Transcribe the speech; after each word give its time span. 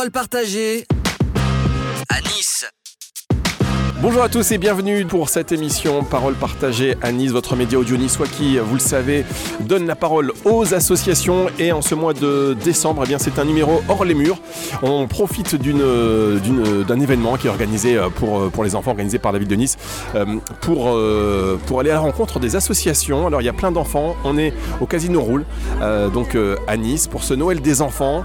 Parole 0.00 0.12
partagée 0.12 0.86
à 2.08 2.22
Nice. 2.22 2.64
Bonjour 4.00 4.22
à 4.22 4.30
tous 4.30 4.50
et 4.50 4.56
bienvenue 4.56 5.04
pour 5.04 5.28
cette 5.28 5.52
émission 5.52 6.04
Parole 6.04 6.32
partagée 6.32 6.96
à 7.02 7.12
Nice, 7.12 7.32
votre 7.32 7.54
média 7.54 7.78
audio 7.78 7.98
niçois 7.98 8.26
qui, 8.26 8.56
vous 8.56 8.76
le 8.76 8.80
savez, 8.80 9.26
donne 9.60 9.86
la 9.86 9.96
parole 9.96 10.32
aux 10.46 10.72
associations. 10.72 11.48
Et 11.58 11.70
en 11.72 11.82
ce 11.82 11.94
mois 11.94 12.14
de 12.14 12.56
décembre, 12.64 13.02
eh 13.04 13.08
bien, 13.08 13.18
c'est 13.18 13.38
un 13.38 13.44
numéro 13.44 13.82
hors 13.90 14.06
les 14.06 14.14
murs. 14.14 14.38
On 14.82 15.06
profite 15.06 15.54
d'un 15.56 17.00
événement 17.00 17.36
qui 17.36 17.48
est 17.48 17.50
organisé 17.50 18.00
pour, 18.16 18.50
pour 18.50 18.64
les 18.64 18.74
enfants, 18.74 18.92
organisé 18.92 19.18
par 19.18 19.32
la 19.32 19.38
ville 19.38 19.48
de 19.48 19.56
Nice, 19.56 19.76
euh, 20.14 20.24
pour, 20.62 20.94
euh, 20.94 21.60
pour 21.66 21.80
aller 21.80 21.90
à 21.90 21.94
la 21.94 22.00
rencontre 22.00 22.40
des 22.40 22.56
associations. 22.56 23.26
Alors 23.26 23.42
il 23.42 23.44
y 23.44 23.50
a 23.50 23.52
plein 23.52 23.70
d'enfants. 23.70 24.16
On 24.24 24.38
est 24.38 24.54
au 24.80 24.86
Casino 24.86 25.20
Roule, 25.20 25.44
euh, 25.82 26.08
donc 26.08 26.36
euh, 26.36 26.56
à 26.68 26.78
Nice, 26.78 27.06
pour 27.06 27.22
ce 27.22 27.34
Noël 27.34 27.60
des 27.60 27.82
enfants. 27.82 28.24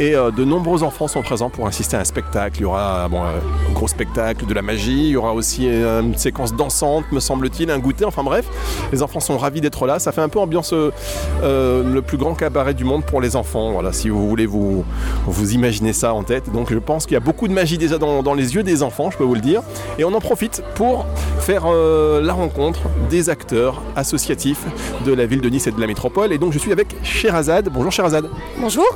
Et 0.00 0.14
euh, 0.14 0.30
de 0.30 0.46
nombreux 0.46 0.82
enfants 0.82 1.08
sont 1.08 1.20
présents 1.20 1.50
pour 1.50 1.66
assister 1.66 1.94
à 1.94 2.00
un 2.00 2.04
spectacle. 2.04 2.56
Il 2.56 2.62
y 2.62 2.64
aura 2.64 3.06
bon, 3.10 3.22
euh, 3.22 3.38
un 3.68 3.72
gros 3.74 3.86
spectacle, 3.86 4.46
de 4.46 4.54
la 4.54 4.62
magie. 4.62 5.08
Il 5.08 5.10
y 5.10 5.16
aura 5.16 5.34
aussi 5.34 5.68
euh, 5.68 6.00
une 6.00 6.16
séquence 6.16 6.54
dansante, 6.54 7.04
me 7.12 7.20
semble-t-il, 7.20 7.70
un 7.70 7.78
goûter. 7.78 8.06
Enfin 8.06 8.24
bref, 8.24 8.46
les 8.92 9.02
enfants 9.02 9.20
sont 9.20 9.36
ravis 9.36 9.60
d'être 9.60 9.86
là. 9.86 9.98
Ça 9.98 10.10
fait 10.10 10.22
un 10.22 10.30
peu 10.30 10.38
ambiance 10.38 10.72
le 10.72 12.00
plus 12.00 12.16
grand 12.16 12.34
cabaret 12.34 12.72
du 12.72 12.84
monde 12.84 13.04
pour 13.04 13.20
les 13.20 13.36
enfants. 13.36 13.72
Voilà, 13.72 13.92
si 13.92 14.08
vous 14.08 14.26
voulez 14.26 14.46
vous, 14.46 14.86
vous 15.26 15.52
imaginer 15.52 15.92
ça 15.92 16.14
en 16.14 16.22
tête. 16.22 16.50
Donc 16.50 16.72
je 16.72 16.78
pense 16.78 17.04
qu'il 17.04 17.12
y 17.12 17.18
a 17.18 17.20
beaucoup 17.20 17.46
de 17.46 17.52
magie 17.52 17.76
déjà 17.76 17.98
dans, 17.98 18.34
les 18.34 18.54
yeux 18.54 18.62
des 18.62 18.82
enfants, 18.82 19.10
je 19.10 19.18
peux 19.18 19.24
vous 19.24 19.34
le 19.34 19.42
dire. 19.42 19.60
Et 19.98 20.04
on 20.04 20.14
en 20.14 20.20
profite 20.20 20.62
pour 20.76 21.04
faire 21.40 21.66
la 21.68 22.32
rencontre 22.32 22.80
des 23.10 23.28
acteurs 23.28 23.82
associatifs 23.96 24.64
de 25.04 25.12
la 25.12 25.26
ville 25.26 25.42
de 25.42 25.50
Nice 25.50 25.66
et 25.66 25.72
de 25.72 25.80
la 25.80 25.86
métropole. 25.86 26.32
Et 26.32 26.38
donc 26.38 26.54
je 26.54 26.58
suis 26.58 26.72
avec 26.72 26.96
Sherazade. 27.02 27.68
Bonjour 27.70 27.92
Sherazade. 27.92 28.30
Bonjour, 28.58 28.86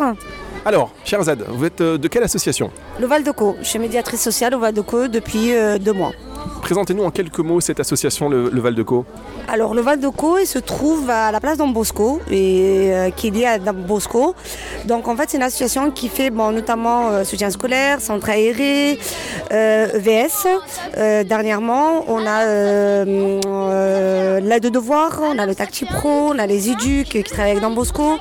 Alors, 0.67 0.93
Sherazade, 1.05 1.45
vous 1.49 1.65
êtes 1.67 1.81
euh, 1.83 1.99
de 1.99 2.09
quelle 2.09 2.23
association? 2.23 2.71
Le 2.99 3.07
Val 3.07 3.23
de 3.23 3.31
Co. 3.31 3.55
Je 3.61 3.67
suis 3.67 3.79
médiatrice 3.79 4.23
sociale 4.23 4.55
au 4.55 4.59
Val 4.59 4.73
de 4.73 4.81
Co 4.81 5.09
depuis 5.09 5.55
euh, 5.55 5.79
deux 5.79 5.93
mois. 5.93 6.13
Présentez-nous 6.65 7.05
en 7.05 7.11
quelques 7.11 7.41
mots 7.41 7.61
cette 7.61 7.79
association, 7.79 8.31
le, 8.31 8.49
le 8.49 8.61
Val 8.63 8.75
de 8.75 8.83
Co. 8.83 9.05
Alors 9.49 9.75
le 9.75 9.83
Val 9.83 10.01
de 10.01 10.09
Co 10.09 10.39
il 10.39 10.47
se 10.47 10.59
trouve 10.59 11.11
à 11.11 11.31
la 11.31 11.39
place 11.39 11.59
Don 11.59 11.69
Bosco 11.69 12.21
et 12.31 12.89
euh, 12.91 13.11
qui 13.11 13.27
est 13.27 13.31
lié 13.31 13.45
à 13.45 13.59
Don 13.59 13.75
Bosco. 13.75 14.35
Donc 14.87 15.07
en 15.07 15.15
fait 15.15 15.29
c'est 15.29 15.37
une 15.37 15.43
association 15.43 15.91
qui 15.91 16.09
fait 16.09 16.31
bon, 16.31 16.53
notamment 16.53 17.11
euh, 17.11 17.25
soutien 17.25 17.51
scolaire, 17.51 18.01
centre 18.01 18.31
aéré, 18.31 18.99
EVS. 19.51 20.47
Euh, 20.97 21.23
dernièrement 21.23 22.03
on 22.09 22.25
a 22.27 22.47
l'aide 24.41 24.63
de 24.63 24.69
devoir, 24.71 25.21
on 25.23 25.39
a 25.39 25.45
le 25.45 25.55
Tacti 25.55 25.85
Pro, 25.85 26.31
on 26.33 26.39
a 26.39 26.47
les 26.47 26.71
éducs 26.71 27.11
qui 27.11 27.23
travaillent 27.25 27.51
avec 27.53 27.63
Don 27.63 27.73
Bosco. 27.75 28.17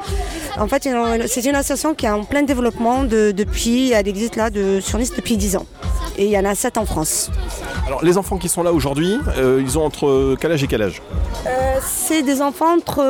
En 0.60 0.68
fait 0.68 0.84
c'est 1.28 1.46
une 1.46 1.56
association 1.56 1.96
qui 1.96 2.08
est 2.08 2.10
en 2.10 2.26
plein 2.26 2.44
développement 2.44 3.06
de- 3.06 3.32
depuis, 3.32 3.94
elle 3.94 4.10
existe 4.10 4.36
là 4.36 4.50
de, 4.50 4.82
sur 4.82 5.00
Nice 5.00 5.14
depuis 5.16 5.38
10 5.38 5.56
ans. 5.56 5.66
Et 6.18 6.26
il 6.26 6.32
y 6.32 6.38
en 6.38 6.46
a 6.46 6.54
7 6.54 6.78
en 6.78 6.86
France. 6.86 7.32
Alors, 7.88 8.04
les 8.04 8.18
enfants 8.20 8.33
qui 8.38 8.50
sont 8.50 8.64
là 8.64 8.72
aujourd'hui, 8.74 9.18
euh, 9.38 9.62
ils 9.64 9.78
ont 9.78 9.86
entre 9.86 10.36
quel 10.40 10.52
âge 10.52 10.64
et 10.64 10.68
quel 10.68 10.82
âge? 10.82 11.02
Euh, 11.46 11.50
c'est 11.86 12.22
des 12.24 12.42
enfants 12.42 12.76
entre 12.78 13.04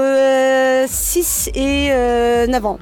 6 0.87 1.49
et 1.55 1.89
euh, 1.91 2.47
9 2.47 2.65
ans. 2.65 2.79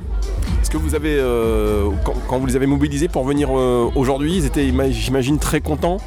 Est-ce 0.61 0.69
que 0.69 0.77
vous 0.77 0.95
avez, 0.95 1.17
euh, 1.19 1.89
quand, 2.05 2.13
quand 2.29 2.37
vous 2.37 2.45
les 2.45 2.55
avez 2.55 2.67
mobilisés 2.67 3.07
pour 3.07 3.23
venir 3.25 3.49
euh, 3.51 3.89
aujourd'hui, 3.95 4.35
ils 4.37 4.45
étaient, 4.45 4.63
ima- 4.65 4.91
j'imagine, 4.91 5.37
très 5.39 5.59
contents? 5.59 5.97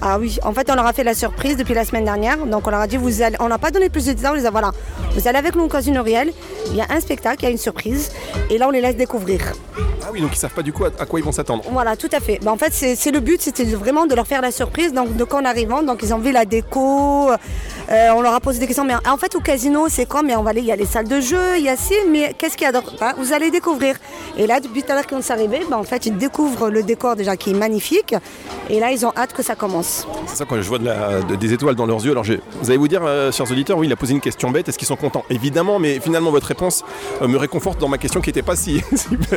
Ah 0.00 0.18
oui, 0.18 0.38
en 0.42 0.52
fait, 0.52 0.68
on 0.70 0.74
leur 0.74 0.86
a 0.86 0.92
fait 0.92 1.04
la 1.04 1.14
surprise 1.14 1.56
depuis 1.56 1.74
la 1.74 1.84
semaine 1.84 2.04
dernière. 2.04 2.38
Donc, 2.46 2.66
on 2.66 2.70
leur 2.70 2.80
a 2.80 2.86
dit, 2.86 2.96
vous 2.96 3.22
allez... 3.22 3.36
on 3.38 3.48
n'a 3.48 3.58
pas 3.58 3.70
donné 3.70 3.90
plus 3.90 4.06
de 4.06 4.12
détails. 4.14 4.32
On 4.32 4.34
les 4.34 4.46
a, 4.46 4.50
voilà, 4.50 4.70
vous 5.14 5.28
allez 5.28 5.38
avec 5.38 5.54
nous 5.54 5.64
au 5.64 5.68
Casino 5.68 6.02
Riel. 6.02 6.32
Il 6.70 6.76
y 6.76 6.80
a 6.80 6.86
un 6.90 7.00
spectacle, 7.00 7.38
il 7.42 7.44
y 7.44 7.48
a 7.48 7.50
une 7.50 7.58
surprise. 7.58 8.10
Et 8.50 8.58
là, 8.58 8.68
on 8.68 8.70
les 8.70 8.80
laisse 8.80 8.96
découvrir. 8.96 9.40
Ah 10.02 10.10
oui, 10.12 10.20
donc 10.22 10.30
ils 10.32 10.38
savent 10.38 10.52
pas 10.54 10.62
du 10.62 10.72
coup 10.72 10.84
à, 10.84 10.90
quoi 11.06 11.18
ils 11.20 11.24
vont 11.24 11.32
s'attendre. 11.32 11.62
Voilà, 11.70 11.94
tout 11.96 12.08
à 12.12 12.20
fait. 12.20 12.38
Ben, 12.42 12.52
en 12.52 12.56
fait, 12.56 12.72
c'est 12.72 13.10
le 13.10 13.20
but, 13.20 13.42
c'était 13.42 13.64
vraiment 13.64 14.06
de 14.06 14.14
leur 14.14 14.26
faire 14.26 14.40
la 14.40 14.50
surprise. 14.50 14.92
Donc, 14.92 15.14
de 15.16 15.24
quand 15.24 15.40
en 15.42 15.44
arrivant, 15.44 15.82
donc 15.82 16.00
ils 16.02 16.14
ont 16.14 16.18
vu 16.18 16.32
la 16.32 16.44
déco. 16.46 17.30
euh, 17.30 18.08
on 18.14 18.20
leur 18.22 18.32
a 18.34 18.40
posé 18.40 18.58
des 18.58 18.66
questions. 18.66 18.84
Mais 18.84 18.94
en 19.06 19.16
fait, 19.18 19.34
au 19.34 19.40
casino, 19.40 19.86
c'est 19.90 20.06
quoi? 20.06 20.22
Mais 20.22 20.34
on 20.36 20.42
va 20.42 20.50
aller, 20.50 20.60
il 20.60 20.66
y 20.66 20.72
a 20.72 20.76
les 20.76 20.86
salles 20.86 21.08
de 21.08 21.20
jeu, 21.20 21.58
il 21.58 21.64
y 21.64 21.68
a 21.68 21.76
ci, 21.76 21.94
mais 22.10 22.34
qu'est-ce 22.38 22.56
qu'il 22.56 22.64
y 22.66 22.68
a 22.68 22.72
d'autre? 22.72 22.94
Ben, 22.98 23.12
Vous 23.18 23.32
allez 23.32 23.50
découvrir. 23.50 23.96
Et 24.38 24.46
là, 24.46 24.60
depuis 24.60 24.82
tout 24.82 24.92
à 24.92 24.94
l'heure 24.94 25.06
qu'on 25.06 25.20
s'est 25.20 25.32
arrivé, 25.32 25.60
ben, 25.70 25.76
en 25.76 25.82
fait, 25.84 26.06
ils 26.06 26.16
découvrent 26.16 26.70
le 26.70 26.82
décor 26.82 27.16
déjà 27.16 27.36
qui 27.36 27.50
est 27.50 27.54
magnifique. 27.54 28.14
Et 28.70 28.80
là, 28.80 28.90
ils 28.92 29.04
ont 29.04 29.12
hâte 29.16 29.32
que 29.34 29.42
ça 29.42 29.56
commence. 29.56 30.06
C'est 30.26 30.36
ça 30.36 30.44
quand 30.48 30.56
je 30.56 30.68
vois 30.68 30.78
de 30.78 30.84
la- 30.86 31.20
de- 31.20 31.34
des 31.36 31.52
étoiles 31.52 31.74
dans 31.74 31.86
leurs 31.86 32.04
yeux. 32.04 32.12
Alors, 32.12 32.24
vous 32.24 32.70
allez 32.70 32.76
vous 32.78 32.88
dire, 32.88 33.02
euh, 33.04 33.30
chers 33.32 33.50
auditeurs, 33.50 33.76
oui, 33.76 33.86
il 33.88 33.92
a 33.92 33.96
posé 33.96 34.12
une 34.14 34.20
question 34.20 34.50
bête. 34.50 34.68
Est-ce 34.68 34.78
qu'ils 34.78 34.88
sont 34.88 34.96
contents? 34.96 35.24
Évidemment, 35.28 35.78
mais 35.78 36.00
finalement, 36.00 36.30
votre 36.30 36.50
euh, 36.62 37.28
me 37.28 37.36
réconforte 37.36 37.80
dans 37.80 37.88
ma 37.88 37.98
question 37.98 38.20
qui 38.20 38.30
n'était 38.30 38.42
pas 38.42 38.56
si, 38.58 38.82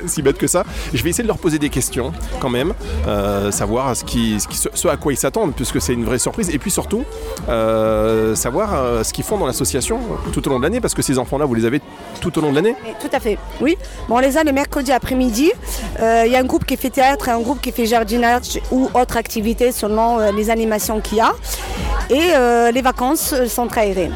si, 0.07 0.21
bête 0.21 0.37
que 0.37 0.47
ça. 0.47 0.63
Je 0.93 1.03
vais 1.03 1.09
essayer 1.09 1.23
de 1.23 1.27
leur 1.27 1.37
poser 1.37 1.59
des 1.59 1.69
questions 1.69 2.11
quand 2.39 2.49
même, 2.49 2.73
euh, 3.07 3.51
savoir 3.51 3.95
ce, 3.95 4.87
à 4.87 4.97
quoi 4.97 5.13
ils 5.13 5.17
s'attendent, 5.17 5.53
puisque 5.55 5.81
c'est 5.81 5.93
une 5.93 6.05
vraie 6.05 6.19
surprise. 6.19 6.49
Et 6.49 6.57
puis 6.57 6.71
surtout, 6.71 7.03
euh, 7.49 8.35
savoir 8.35 9.03
ce 9.05 9.13
qu'ils 9.13 9.23
font 9.23 9.37
dans 9.37 9.45
l'association 9.45 9.99
tout 10.33 10.47
au 10.47 10.51
long 10.51 10.59
de 10.59 10.63
l'année, 10.63 10.81
parce 10.81 10.93
que 10.93 11.01
ces 11.01 11.17
enfants-là, 11.17 11.45
vous 11.45 11.53
les 11.53 11.65
avez 11.65 11.81
tout 12.19 12.37
au 12.37 12.41
long 12.41 12.51
de 12.51 12.55
l'année. 12.55 12.75
Tout 12.99 13.09
à 13.11 13.19
fait, 13.19 13.37
oui. 13.61 13.77
Bon, 14.07 14.15
on 14.17 14.19
les 14.19 14.37
a 14.37 14.43
le 14.43 14.51
mercredi 14.51 14.91
après-midi. 14.91 15.51
Il 15.99 16.31
y 16.31 16.35
a 16.35 16.39
un 16.39 16.43
groupe 16.43 16.65
qui 16.65 16.77
fait 16.77 16.89
théâtre 16.89 17.27
et 17.27 17.31
un 17.31 17.39
groupe 17.39 17.61
qui 17.61 17.71
fait 17.71 17.85
jardinage 17.85 18.59
ou 18.71 18.89
autre 18.93 19.17
activité 19.17 19.71
selon 19.71 20.31
les 20.31 20.49
animations 20.49 20.99
qu'il 21.01 21.19
y 21.19 21.21
a. 21.21 21.33
Et 22.09 22.71
les 22.71 22.81
vacances 22.81 23.33
sont 23.47 23.67
très 23.67 23.81
aérées. 23.81 24.11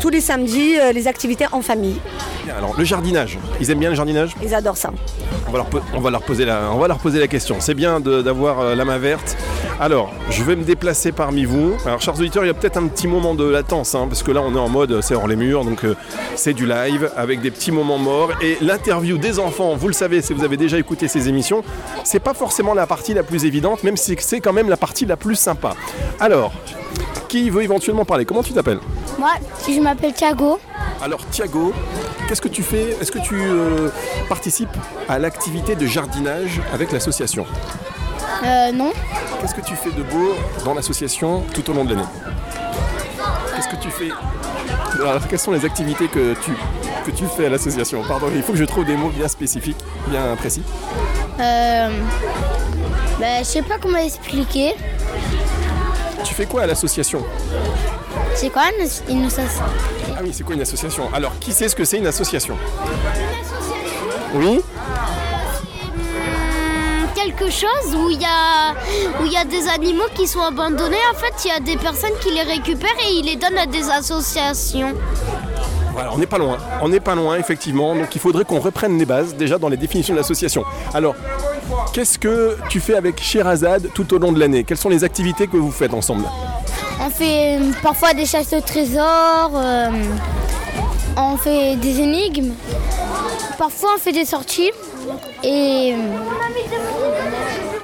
Tous 0.00 0.08
les 0.08 0.20
samedis, 0.20 0.78
euh, 0.78 0.92
les 0.92 1.06
activités 1.08 1.46
en 1.52 1.62
famille. 1.62 1.96
Alors, 2.56 2.74
le 2.78 2.84
jardinage, 2.84 3.38
ils 3.60 3.70
aiment 3.70 3.80
bien 3.80 3.90
le 3.90 3.96
jardinage? 3.96 4.34
Ils 4.42 4.54
adorent 4.54 4.76
ça. 4.76 4.90
On 5.48 5.52
va 5.52 5.58
leur, 5.58 5.66
po- 5.66 5.80
on 5.94 6.00
va 6.00 6.10
leur 6.10 6.22
poser, 6.22 6.44
la, 6.44 6.70
on 6.72 6.78
va 6.78 6.88
leur 6.88 6.98
poser 6.98 7.18
la 7.18 7.28
question. 7.28 7.56
C'est 7.60 7.74
bien 7.74 8.00
d'avoir 8.00 8.60
euh, 8.60 8.74
la 8.74 8.84
main 8.84 8.98
verte. 8.98 9.36
Alors, 9.78 10.12
je 10.30 10.42
vais 10.42 10.56
me 10.56 10.64
déplacer 10.64 11.12
parmi 11.12 11.44
vous. 11.44 11.74
Alors, 11.84 12.00
chers 12.00 12.14
auditeurs, 12.14 12.44
il 12.44 12.48
y 12.48 12.50
a 12.50 12.54
peut-être 12.54 12.78
un 12.78 12.86
petit 12.86 13.06
moment 13.06 13.34
de 13.34 13.44
latence, 13.44 13.94
hein, 13.94 14.06
parce 14.08 14.22
que 14.22 14.30
là, 14.30 14.40
on 14.42 14.54
est 14.54 14.58
en 14.58 14.68
mode, 14.68 14.92
euh, 14.92 15.02
c'est 15.02 15.14
hors 15.14 15.28
les 15.28 15.36
murs, 15.36 15.64
donc 15.64 15.84
euh, 15.84 15.94
c'est 16.34 16.54
du 16.54 16.66
live 16.66 17.10
avec 17.16 17.40
des 17.40 17.50
petits 17.50 17.72
moments 17.72 17.98
morts. 17.98 18.30
Et 18.42 18.56
l'interview 18.60 19.18
des 19.18 19.38
enfants, 19.38 19.74
vous 19.76 19.88
le 19.88 19.94
savez, 19.94 20.22
si 20.22 20.32
vous 20.32 20.44
avez 20.44 20.56
déjà 20.56 20.78
écouté 20.78 21.08
ces 21.08 21.28
émissions, 21.28 21.62
c'est 22.04 22.20
pas 22.20 22.34
forcément 22.34 22.74
la 22.74 22.86
partie 22.86 23.12
la 23.12 23.22
plus 23.22 23.44
évidente, 23.44 23.84
même 23.84 23.96
si 23.96 24.16
c'est 24.18 24.40
quand 24.40 24.52
même 24.52 24.70
la 24.70 24.76
partie 24.76 25.04
la 25.04 25.16
plus 25.16 25.36
sympa. 25.36 25.74
Alors, 26.20 26.52
qui 27.28 27.50
veut 27.50 27.62
éventuellement 27.62 28.04
parler? 28.04 28.24
Comment 28.24 28.42
tu 28.42 28.52
t'appelles? 28.52 28.78
Moi, 29.18 29.30
je 29.66 29.80
m'appelle 29.80 30.12
Thiago. 30.12 30.58
alors 31.02 31.24
Thiago, 31.26 31.72
qu'est-ce 32.28 32.40
que 32.42 32.48
tu 32.48 32.62
fais? 32.62 32.96
Est-ce 33.00 33.10
que 33.10 33.18
tu 33.18 33.34
euh, 33.40 33.88
participes 34.28 34.76
à 35.08 35.18
l'activité 35.18 35.74
de 35.74 35.86
jardinage 35.86 36.60
avec 36.72 36.92
l'association? 36.92 37.46
Euh, 38.44 38.72
non. 38.72 38.92
Qu'est-ce 39.40 39.54
que 39.54 39.62
tu 39.62 39.74
fais 39.74 39.90
de 39.90 40.02
beau 40.02 40.34
dans 40.64 40.74
l'association 40.74 41.42
tout 41.54 41.68
au 41.70 41.72
long 41.74 41.84
de 41.84 41.94
l'année? 41.94 42.06
Qu'est-ce 43.54 43.68
que 43.68 43.80
tu 43.82 43.90
fais? 43.90 44.10
Alors, 45.00 45.26
quelles 45.28 45.38
sont 45.38 45.52
les 45.52 45.64
activités 45.64 46.08
que 46.08 46.34
tu, 46.34 46.52
que 47.06 47.10
tu 47.10 47.24
fais 47.26 47.46
à 47.46 47.48
l'association? 47.50 48.02
Pardon, 48.06 48.26
il 48.34 48.42
faut 48.42 48.52
que 48.52 48.58
je 48.58 48.64
trouve 48.64 48.84
des 48.84 48.96
mots 48.96 49.10
bien 49.10 49.28
spécifiques, 49.28 49.78
bien 50.08 50.36
précis. 50.36 50.62
Euh, 51.40 51.88
ben, 53.18 53.38
je 53.38 53.44
sais 53.44 53.62
pas 53.62 53.78
comment 53.80 53.98
expliquer. 53.98 54.74
Tu 56.24 56.34
fais 56.34 56.46
quoi 56.46 56.62
à 56.62 56.66
l'association? 56.66 57.24
C'est 58.36 58.50
quoi 58.50 58.64
une, 58.78 59.16
une 59.16 59.24
association 59.24 59.64
Ah 60.14 60.20
oui, 60.22 60.30
c'est 60.32 60.44
quoi 60.44 60.54
une 60.54 60.60
association? 60.60 61.08
Alors, 61.14 61.38
qui 61.38 61.52
sait 61.52 61.68
ce 61.68 61.74
que 61.74 61.84
c'est 61.84 61.96
une 61.96 62.06
association? 62.06 62.56
Oui 64.34 64.60
Quelque 67.14 67.50
chose 67.50 67.94
où 67.96 68.10
il 68.10 68.20
y 68.20 68.24
a 68.26 68.72
où 69.20 69.24
il 69.24 69.32
y 69.32 69.36
a 69.36 69.44
des 69.44 69.66
animaux 69.68 70.04
qui 70.14 70.26
sont 70.26 70.42
abandonnés. 70.42 70.96
En 71.12 71.16
fait, 71.16 71.32
il 71.44 71.48
y 71.48 71.50
a 71.50 71.60
des 71.60 71.76
personnes 71.76 72.12
qui 72.20 72.30
les 72.30 72.42
récupèrent 72.42 72.90
et 73.08 73.12
ils 73.14 73.24
les 73.24 73.36
donnent 73.36 73.58
à 73.58 73.66
des 73.66 73.88
associations. 73.90 74.92
Voilà, 75.92 76.12
on 76.12 76.18
n'est 76.18 76.26
pas 76.26 76.38
loin. 76.38 76.58
On 76.82 76.88
n'est 76.90 77.00
pas 77.00 77.14
loin, 77.14 77.36
effectivement. 77.36 77.94
Donc 77.96 78.14
il 78.14 78.20
faudrait 78.20 78.44
qu'on 78.44 78.60
reprenne 78.60 78.98
les 78.98 79.06
bases 79.06 79.34
déjà 79.34 79.56
dans 79.58 79.70
les 79.70 79.78
définitions 79.78 80.12
de 80.14 80.18
l'association. 80.18 80.62
Alors, 80.92 81.14
qu'est-ce 81.94 82.18
que 82.18 82.56
tu 82.68 82.80
fais 82.80 82.94
avec 82.96 83.20
Sherazade 83.22 83.88
tout 83.94 84.12
au 84.14 84.18
long 84.18 84.30
de 84.32 84.38
l'année? 84.38 84.62
Quelles 84.64 84.76
sont 84.76 84.90
les 84.90 85.04
activités 85.04 85.46
que 85.46 85.56
vous 85.56 85.72
faites 85.72 85.94
ensemble? 85.94 86.24
On 87.00 87.10
fait 87.10 87.58
euh, 87.58 87.72
parfois 87.82 88.14
des 88.14 88.26
chasses 88.26 88.52
au 88.52 88.60
trésor. 88.60 89.50
euh, 89.54 89.90
on 91.16 91.36
fait 91.36 91.76
des 91.76 92.00
énigmes. 92.00 92.52
Parfois, 93.58 93.90
on 93.96 93.98
fait 93.98 94.12
des 94.12 94.24
sorties. 94.24 94.70
Et 95.42 95.94
euh, 95.94 95.96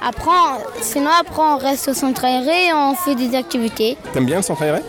après, 0.01 0.29
on- 0.31 0.81
sinon 0.83 1.09
après, 1.19 1.41
on 1.41 1.57
reste 1.57 1.87
au 1.87 1.93
centre 1.93 2.25
aéré 2.25 2.67
et 2.67 2.73
on 2.73 2.93
fait 2.95 3.15
des 3.15 3.35
activités. 3.35 3.97
T'aimes 4.13 4.25
bien 4.25 4.37
le 4.37 4.41
centre 4.43 4.61
aéré? 4.63 4.81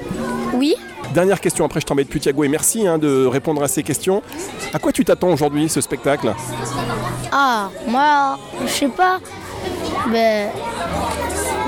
Oui. 0.54 0.74
Dernière 1.12 1.40
question, 1.40 1.64
après 1.64 1.80
je 1.80 1.86
t'embête 1.86 2.08
plus 2.08 2.18
Thiago 2.18 2.42
et 2.42 2.48
merci 2.48 2.88
hein, 2.88 2.98
de 2.98 3.24
répondre 3.26 3.62
à 3.62 3.68
ces 3.68 3.84
questions. 3.84 4.20
À 4.72 4.80
quoi 4.80 4.90
tu 4.90 5.04
t'attends 5.04 5.28
aujourd'hui 5.28 5.68
ce 5.68 5.80
spectacle? 5.80 6.34
Ah, 7.30 7.68
moi, 7.86 8.36
je 8.66 8.72
sais 8.72 8.88
pas. 8.88 9.18
Ben, 10.08 10.48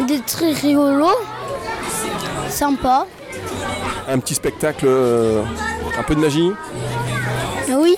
des 0.08 0.18
trucs 0.20 0.58
rigolos, 0.58 1.06
sympa. 2.56 3.06
Un 4.08 4.18
petit 4.18 4.34
spectacle, 4.34 4.86
euh, 4.88 5.42
un 5.98 6.02
peu 6.02 6.14
de 6.14 6.20
magie 6.20 6.50
Oui, 7.68 7.96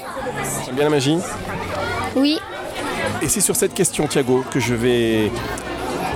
J'aime 0.67 0.75
bien 0.75 0.85
la 0.85 0.91
magie 0.91 1.19
oui. 2.17 2.39
Et 3.23 3.29
c'est 3.29 3.41
sur 3.41 3.55
cette 3.55 3.75
question, 3.75 4.07
Thiago, 4.09 4.43
que 4.51 4.59
je 4.59 4.75
vais 4.75 5.31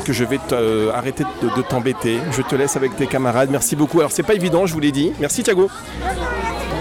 que 0.04 0.12
je 0.12 0.24
vais 0.24 0.40
euh, 0.52 0.90
arrêter 0.92 1.22
de, 1.42 1.48
de 1.54 1.62
t'embêter. 1.62 2.18
Je 2.32 2.42
te 2.42 2.56
laisse 2.56 2.76
avec 2.76 2.96
tes 2.96 3.06
camarades. 3.06 3.50
Merci 3.52 3.76
beaucoup. 3.76 4.00
Alors 4.00 4.10
c'est 4.10 4.24
pas 4.24 4.34
évident, 4.34 4.66
je 4.66 4.72
vous 4.72 4.80
l'ai 4.80 4.90
dit. 4.90 5.12
Merci 5.20 5.44
Thiago. 5.44 5.70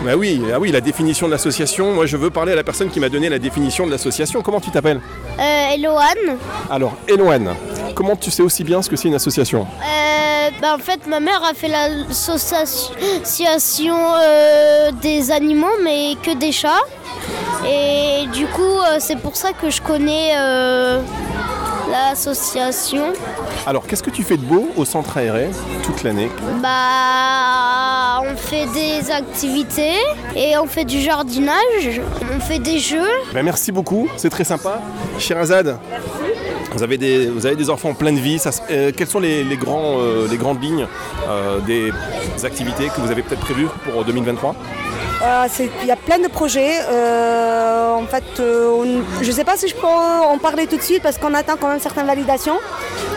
Bah 0.04 0.16
oui, 0.18 0.42
ah 0.52 0.60
oui, 0.60 0.72
la 0.72 0.82
définition 0.82 1.28
de 1.28 1.32
l'association. 1.34 1.94
Moi, 1.94 2.08
je 2.08 2.18
veux 2.18 2.32
parler 2.32 2.54
à 2.54 2.56
la 2.56 2.64
personne 2.64 2.90
qui 2.90 3.00
m'a 3.00 3.10
donné 3.10 3.30
la 3.30 3.38
définition 3.38 3.86
de 3.86 3.92
l'association. 3.92 4.42
Comment 4.42 4.60
tu 4.60 4.72
t'appelles 4.72 5.00
Euh, 5.40 5.76
Eloane. 5.76 6.38
Alors, 6.72 6.94
Eloane, 7.08 7.54
comment 7.94 8.16
tu 8.16 8.32
sais 8.32 8.42
aussi 8.42 8.64
bien 8.64 8.82
ce 8.82 8.90
que 8.90 8.96
c'est 8.96 9.10
une 9.10 9.14
association? 9.14 9.68
Euh, 9.84 10.31
bah, 10.62 10.76
en 10.76 10.80
fait, 10.80 11.08
ma 11.08 11.20
mère 11.20 11.44
a 11.44 11.54
fait 11.54 11.68
l'association 11.68 12.76
euh, 13.96 14.92
des 15.02 15.32
animaux, 15.32 15.78
mais 15.84 16.16
que 16.22 16.36
des 16.36 16.52
chats. 16.52 16.84
Et 17.66 18.28
du 18.34 18.48
coup, 18.48 18.62
euh, 18.62 18.98
c'est 19.00 19.18
pour 19.18 19.36
ça 19.36 19.54
que 19.54 19.70
je 19.70 19.82
connais 19.82 20.34
euh, 20.38 21.02
l'association. 21.92 23.14
Alors, 23.68 23.86
qu'est-ce 23.86 24.02
que 24.04 24.10
tu 24.10 24.24
fais 24.24 24.38
de 24.38 24.44
beau 24.46 24.70
au 24.76 24.86
centre 24.86 25.18
aéré 25.18 25.50
toute 25.84 26.04
l'année? 26.04 26.30
Bah, 26.62 28.22
on 28.24 28.36
fait 28.36 28.66
des 28.68 29.12
activités 29.12 29.98
et 30.36 30.58
on 30.58 30.66
fait 30.66 30.86
du 30.86 31.00
jardinage, 31.02 32.02
on 32.36 32.40
fait 32.40 32.60
des 32.60 32.80
jeux. 32.80 33.12
Ben, 33.34 33.44
Merci 33.44 33.72
beaucoup, 33.72 34.08
c'est 34.18 34.30
très 34.30 34.44
sympa. 34.44 34.82
Sherazade, 35.20 35.78
vous 36.74 36.84
avez, 36.84 36.98
des, 36.98 37.70
enfants 37.70 37.94
plein 37.94 38.14
de 38.14 38.20
vie. 38.20 38.38
Euh, 38.70 38.92
quelles 38.96 39.08
sont 39.08 39.20
les, 39.20 39.44
euh, 39.44 40.28
grandes 40.38 40.64
lignes 40.64 40.88
euh, 41.28 41.60
des 41.60 41.92
activités 42.46 42.88
que 42.88 43.02
vous 43.02 43.12
avez 43.12 43.22
peut-être 43.24 43.42
prévues 43.42 43.68
pour 43.90 44.04
2023 44.06 44.56
Euh, 45.24 45.46
c'est- 45.52 45.70
Il 45.82 45.88
y 45.88 45.92
a 45.92 45.96
plein 45.96 46.18
de 46.18 46.28
projets. 46.28 46.80
En 48.02 48.08
fait, 48.08 48.24
je 48.38 49.28
ne 49.28 49.32
sais 49.32 49.44
pas 49.44 49.56
si 49.58 49.68
je 49.68 49.76
peux 49.76 49.86
en 49.86 50.38
parler 50.40 50.66
tout 50.66 50.78
de 50.78 50.82
suite 50.82 51.04
parce 51.04 51.18
qu'on 51.20 51.34
attend 51.36 51.58
quand 51.60 51.68
même 51.70 51.80
certaines 51.80 52.08
validations. 52.08 52.58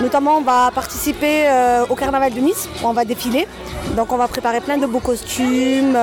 Notamment, 0.03 0.37
on 0.39 0.43
va 0.43 0.71
participer 0.75 1.47
au 1.89 1.95
carnaval 1.95 2.33
de 2.35 2.41
Nice. 2.41 2.69
où 2.83 2.89
On 2.89 2.93
va 2.93 3.05
défiler. 3.07 3.47
Donc, 3.97 4.13
on 4.13 4.17
va 4.19 4.29
préparer 4.29 4.61
plein 4.61 4.77
de 4.77 4.87
beaux 4.87 5.01
costumes. 5.01 5.97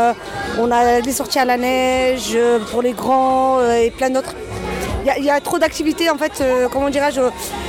On 0.60 0.72
a 0.72 1.02
des 1.02 1.12
sorties 1.12 1.40
à 1.40 1.46
la 1.46 1.58
neige 1.58 2.36
pour 2.72 2.82
les 2.82 2.94
grands 2.94 3.60
et 3.84 3.92
plein 3.92 4.10
d'autres. 4.10 4.34
Il 5.02 5.08
y 5.08 5.10
a- 5.10 5.18
il 5.18 5.26
y, 5.26 5.30
a 5.30 5.40
trop 5.42 5.58
d'activités, 5.60 6.10
en 6.10 6.18
fait, 6.18 6.42
euh, 6.42 6.68
comment 6.72 6.90
dirais-je 6.90 7.22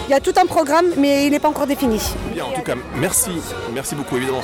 Il 0.08 0.11
y 0.11 0.14
a 0.14 0.20
tout 0.20 0.34
un 0.40 0.46
programme, 0.46 0.87
mais 0.99 1.25
il 1.26 1.31
n'est 1.31 1.38
pas 1.40 1.49
encore 1.49 1.67
défini. 1.67 2.00
Bien, 2.32 2.44
en 2.44 2.52
tout 2.52 2.62
cas, 2.62 2.75
merci. 2.96 3.31
Merci 3.73 3.94
beaucoup, 3.94 4.17
évidemment. 4.17 4.40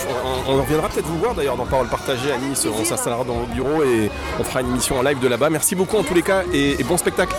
On, 0.46 0.52
on 0.54 0.62
reviendra 0.62 0.88
peut-être 0.88 1.06
vous 1.06 1.18
voir 1.18 1.34
d'ailleurs 1.34 1.56
dans 1.56 1.66
Parole 1.66 1.88
Partagée 1.88 2.32
à 2.32 2.38
Nice. 2.38 2.66
On 2.66 2.84
s'installera 2.84 3.24
dans 3.24 3.34
vos 3.34 3.46
bureaux 3.46 3.82
et 3.82 4.10
on 4.40 4.44
fera 4.44 4.60
une 4.62 4.70
émission 4.70 4.98
en 4.98 5.02
live 5.02 5.18
de 5.18 5.28
là-bas. 5.28 5.50
Merci 5.50 5.74
beaucoup 5.74 5.96
en 5.98 6.02
tous 6.02 6.14
les 6.14 6.22
cas 6.22 6.42
et, 6.52 6.80
et 6.80 6.84
bon 6.84 6.96
spectacle. 6.96 7.34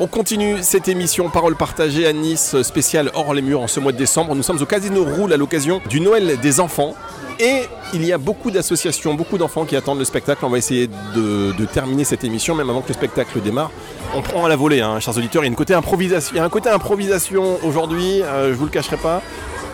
On 0.00 0.06
continue 0.06 0.58
cette 0.62 0.88
émission 0.88 1.28
Parole 1.28 1.56
partagée 1.56 2.06
à 2.06 2.12
Nice, 2.12 2.60
spéciale 2.62 3.10
hors 3.14 3.34
les 3.34 3.42
murs 3.42 3.60
en 3.60 3.66
ce 3.66 3.80
mois 3.80 3.92
de 3.92 3.96
décembre. 3.96 4.34
Nous 4.34 4.42
sommes 4.42 4.60
au 4.62 4.66
Casino 4.66 5.04
Roule 5.04 5.32
à 5.32 5.36
l'occasion 5.36 5.80
du 5.88 6.00
Noël 6.00 6.38
des 6.40 6.60
enfants. 6.60 6.94
Et 7.40 7.62
il 7.94 8.04
y 8.04 8.12
a 8.12 8.18
beaucoup 8.18 8.50
d'associations, 8.50 9.14
beaucoup 9.14 9.38
d'enfants 9.38 9.64
qui 9.64 9.76
attendent 9.76 9.98
le 9.98 10.04
spectacle. 10.04 10.44
On 10.44 10.48
va 10.48 10.58
essayer 10.58 10.88
de, 11.14 11.52
de 11.52 11.64
terminer 11.66 12.04
cette 12.04 12.24
émission, 12.24 12.54
même 12.54 12.68
avant 12.70 12.80
que 12.80 12.88
le 12.88 12.94
spectacle 12.94 13.40
démarre. 13.40 13.70
On 14.14 14.22
prend 14.22 14.44
à 14.44 14.48
la 14.48 14.56
volée, 14.56 14.80
hein, 14.80 14.98
chers 15.00 15.16
auditeurs. 15.16 15.42
Il 15.42 15.46
y 15.46 15.48
a, 15.48 15.50
une 15.50 15.56
côté 15.56 15.74
improvisation, 15.74 16.32
il 16.34 16.38
y 16.38 16.40
a 16.40 16.44
un 16.44 16.48
côté 16.48 16.68
improvisation 16.68 17.58
aujourd'hui, 17.64 18.22
euh, 18.22 18.48
je 18.50 18.54
vous 18.54 18.64
le 18.64 18.70
cacherai 18.70 18.96
pas. 18.96 19.22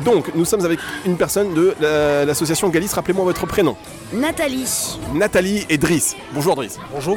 Donc, 0.05 0.35
nous 0.35 0.45
sommes 0.45 0.65
avec 0.65 0.79
une 1.07 1.17
personne 1.17 1.55
de 1.55 1.75
la- 1.81 2.25
l'association 2.27 2.69
Galice. 2.69 2.93
Rappelez-moi 2.95 3.25
votre 3.25 3.47
prénom. 3.47 3.77
Nathalie. 4.13 4.99
Nathalie 5.15 5.65
et 5.71 5.79
Driss. 5.79 6.17
Bonjour 6.33 6.57
Driss. 6.57 6.79
Bonjour. 6.93 7.17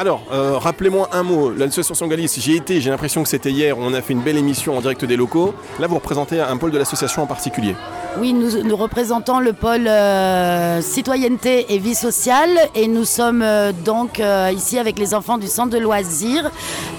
Alors, 0.00 0.22
euh, 0.32 0.56
rappelez-moi 0.56 1.08
un 1.10 1.24
mot. 1.24 1.50
L'association 1.50 2.06
Galice, 2.06 2.38
j'y 2.38 2.52
ai 2.52 2.56
été, 2.58 2.80
j'ai 2.80 2.88
l'impression 2.88 3.24
que 3.24 3.28
c'était 3.28 3.50
hier, 3.50 3.76
on 3.76 3.92
a 3.94 4.00
fait 4.00 4.12
une 4.12 4.20
belle 4.20 4.36
émission 4.36 4.78
en 4.78 4.80
direct 4.80 5.04
des 5.04 5.16
locaux. 5.16 5.56
Là, 5.80 5.88
vous 5.88 5.96
représentez 5.96 6.40
un 6.40 6.56
pôle 6.56 6.70
de 6.70 6.78
l'association 6.78 7.24
en 7.24 7.26
particulier. 7.26 7.74
Oui, 8.16 8.32
nous, 8.32 8.62
nous 8.62 8.76
représentons 8.76 9.40
le 9.40 9.52
pôle 9.52 9.88
euh, 9.88 10.80
citoyenneté 10.82 11.74
et 11.74 11.78
vie 11.78 11.96
sociale 11.96 12.48
et 12.76 12.86
nous 12.86 13.04
sommes 13.04 13.42
euh, 13.42 13.72
donc 13.72 14.22
ici 14.54 14.78
avec 14.78 15.00
les 15.00 15.14
enfants 15.14 15.36
du 15.36 15.48
centre 15.48 15.70
de 15.70 15.78
loisirs 15.78 16.48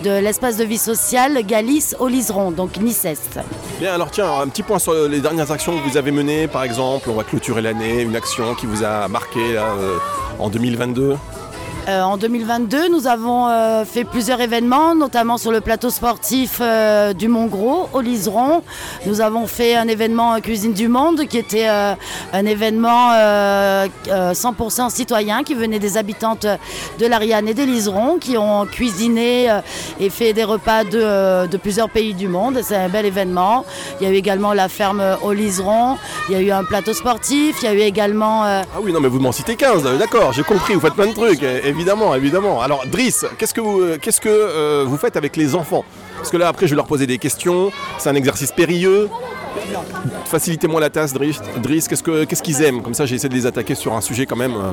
de 0.03 0.19
l'espace 0.19 0.57
de 0.57 0.65
vie 0.65 0.77
sociale 0.77 1.41
Galice 1.45 1.95
au 1.99 2.09
Liseron, 2.09 2.51
donc 2.51 2.75
Nice-Est. 2.81 3.39
Bien, 3.79 3.93
alors 3.93 4.11
tiens, 4.11 4.29
un 4.41 4.47
petit 4.49 4.63
point 4.63 4.77
sur 4.77 4.93
les 5.07 5.21
dernières 5.21 5.51
actions 5.51 5.71
que 5.77 5.89
vous 5.89 5.95
avez 5.95 6.11
menées, 6.11 6.49
par 6.49 6.65
exemple. 6.65 7.09
On 7.09 7.15
va 7.15 7.23
clôturer 7.23 7.61
l'année, 7.61 8.01
une 8.01 8.17
action 8.17 8.55
qui 8.55 8.65
vous 8.65 8.83
a 8.83 9.07
marqué 9.07 9.53
là, 9.53 9.73
en 10.37 10.49
2022. 10.49 11.15
Euh, 11.89 12.01
en 12.03 12.17
2022, 12.17 12.89
nous 12.89 13.07
avons 13.07 13.47
euh, 13.47 13.83
fait 13.83 14.03
plusieurs 14.03 14.39
événements, 14.41 14.93
notamment 14.93 15.37
sur 15.37 15.51
le 15.51 15.59
plateau 15.59 15.89
sportif 15.89 16.59
euh, 16.61 17.13
du 17.13 17.27
Mont-Gros, 17.27 17.89
au 17.93 18.01
Liseron. 18.01 18.61
Nous 19.07 19.21
avons 19.21 19.47
fait 19.47 19.75
un 19.75 19.87
événement 19.87 20.39
Cuisine 20.39 20.73
du 20.73 20.87
Monde, 20.87 21.25
qui 21.27 21.37
était 21.37 21.67
un 21.67 22.45
événement 22.45 23.11
euh, 23.13 23.87
euh, 24.09 24.33
100% 24.33 24.89
citoyen, 24.89 25.43
qui 25.43 25.55
venait 25.55 25.79
des 25.79 25.97
habitantes 25.97 26.45
de 26.99 27.05
l'Ariane 27.07 27.47
et 27.47 27.53
des 27.53 27.65
Liserons, 27.65 28.17
qui 28.19 28.37
ont 28.37 28.65
cuisiné 28.65 29.47
et 29.99 30.09
fait 30.09 30.33
des 30.33 30.43
repas 30.43 30.83
de, 30.83 31.57
plusieurs 31.57 31.89
pays 31.89 32.13
du 32.13 32.27
monde. 32.27 32.59
C'est 32.61 32.75
un 32.75 32.89
bel 32.89 33.05
événement. 33.05 33.65
Il 33.99 34.07
y 34.07 34.09
a 34.09 34.13
eu 34.13 34.17
également 34.17 34.53
la 34.53 34.69
ferme 34.69 35.03
au 35.23 35.33
Liseron, 35.33 35.97
il 36.29 36.35
y 36.35 36.37
a 36.37 36.41
eu 36.41 36.51
un 36.51 36.63
plateau 36.63 36.93
sportif, 36.93 37.57
il 37.61 37.65
y 37.65 37.67
a 37.67 37.73
eu 37.73 37.79
également... 37.79 38.43
Ah 38.43 38.79
oui, 38.81 38.93
non, 38.93 38.99
mais 38.99 39.07
vous 39.07 39.19
m'en 39.19 39.31
citez 39.31 39.55
15, 39.55 39.85
euh, 39.85 39.97
d'accord, 39.97 40.31
j'ai 40.33 40.43
compris, 40.43 40.73
vous 40.73 40.79
faites 40.79 40.93
plein 40.93 41.07
de 41.07 41.13
trucs, 41.13 41.43
euh, 41.43 41.59
évidemment, 41.79 42.13
évidemment. 42.13 42.61
Alors, 42.61 42.85
Driss, 42.85 43.25
qu'est-ce 43.37 43.53
que 43.53 43.61
vous, 43.61 43.79
euh, 43.81 43.97
euh, 44.25 44.85
vous 44.85 44.97
faites 44.97 45.15
avec 45.15 45.37
les 45.37 45.55
enfants? 45.55 45.85
Parce 46.17 46.29
que 46.29 46.35
là, 46.35 46.49
après, 46.49 46.67
je 46.67 46.71
vais 46.71 46.75
leur 46.75 46.87
poser 46.87 47.07
des 47.07 47.17
questions, 47.17 47.71
c'est 47.97 48.09
un 48.09 48.15
exercice 48.15 48.51
périlleux. 48.51 49.09
Facilitez-moi 50.25 50.81
la 50.81 50.89
tasse, 50.89 51.13
Driss. 51.13 51.39
Driss, 51.63 51.87
qu'est-ce 51.87 52.03
que- 52.03 52.25
qu'est-ce 52.25 52.43
qu'ils 52.43 52.61
aiment? 52.61 52.81
Comme 52.81 52.93
ça, 52.93 53.05
j'ai 53.05 53.15
essayé 53.15 53.29
de 53.29 53.33
les 53.33 53.45
attaquer 53.45 53.75
sur 53.75 53.93
un 53.93 54.01
sujet 54.01 54.25
quand 54.25 54.35
même. 54.35 54.55
euh, 54.55 54.71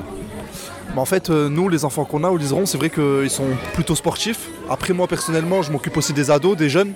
Bah, 0.94 1.02
en 1.02 1.04
fait, 1.04 1.28
nous, 1.30 1.68
les 1.68 1.84
enfants 1.84 2.04
qu'on 2.04 2.24
a 2.24 2.28
au 2.30 2.36
Liseron, 2.38 2.64
c'est 2.66 2.78
vrai 2.78 2.90
qu'ils 2.90 3.28
sont 3.30 3.48
plutôt 3.74 3.94
sportifs. 3.94 4.48
Après, 4.68 4.92
moi, 4.94 5.06
personnellement, 5.06 5.60
je 5.62 5.70
m'occupe 5.70 5.96
aussi 5.96 6.12
des 6.12 6.30
ados, 6.30 6.56
des 6.56 6.68
jeunes. 6.70 6.92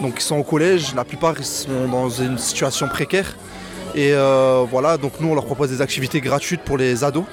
Donc, 0.00 0.14
ils 0.16 0.22
sont 0.22 0.36
au 0.38 0.42
collège. 0.42 0.94
La 0.96 1.04
plupart, 1.04 1.34
ils 1.38 1.44
sont 1.44 1.86
dans 1.90 2.08
une 2.08 2.38
situation 2.38 2.88
précaire. 2.88 3.36
Et 3.94 4.12
voilà, 4.70 4.96
donc 4.96 5.12
nous, 5.20 5.28
on 5.28 5.34
leur 5.34 5.44
propose 5.44 5.68
des 5.70 5.80
activités 5.82 6.20
gratuites 6.20 6.62
pour 6.62 6.78
les 6.78 7.04
ados. 7.04 7.24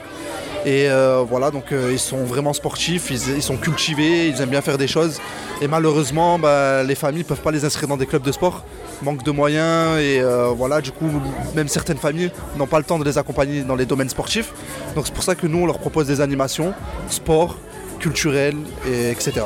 Et 0.66 0.90
euh, 0.90 1.24
voilà, 1.28 1.52
donc 1.52 1.72
euh, 1.72 1.90
ils 1.92 2.00
sont 2.00 2.24
vraiment 2.24 2.54
sportifs, 2.54 3.10
ils, 3.12 3.38
ils 3.38 3.42
sont 3.42 3.58
cultivés, 3.58 4.28
ils 4.28 4.42
aiment 4.42 4.50
bien 4.50 4.62
faire 4.62 4.78
des 4.78 4.88
choses. 4.88 5.20
Et 5.62 5.68
malheureusement, 5.68 6.38
bah, 6.38 6.84
les 6.84 6.96
familles 6.96 7.24
ne 7.24 7.28
peuvent 7.28 7.42
pas 7.42 7.52
les 7.52 7.66
inscrire 7.66 7.88
dans 7.88 7.98
des 7.98 8.06
clubs 8.06 8.22
de 8.22 8.32
sport, 8.32 8.66
manque 9.02 9.24
de 9.24 9.32
moyens. 9.32 10.00
Et 10.00 10.20
euh, 10.20 10.50
voilà, 10.56 10.82
du 10.82 10.92
coup, 10.92 11.10
même 11.56 11.68
certaines 11.68 11.98
familles 11.98 12.32
n'ont 12.58 12.68
pas 12.68 12.78
le 12.78 12.86
temps 12.86 13.00
de 13.00 13.06
les 13.06 13.18
accompagner 13.18 13.62
dans 13.62 13.76
les 13.76 13.86
domaines 13.86 14.10
sportifs. 14.10 14.52
Donc 14.96 15.06
c'est 15.08 15.14
pour 15.14 15.24
ça 15.24 15.36
que 15.36 15.48
nous, 15.48 15.60
on 15.60 15.66
leur 15.66 15.80
propose 15.80 16.08
des 16.08 16.22
animations, 16.22 16.74
sport, 17.10 17.58
culturel, 18.00 18.56
et 18.88 19.12
etc. 19.12 19.42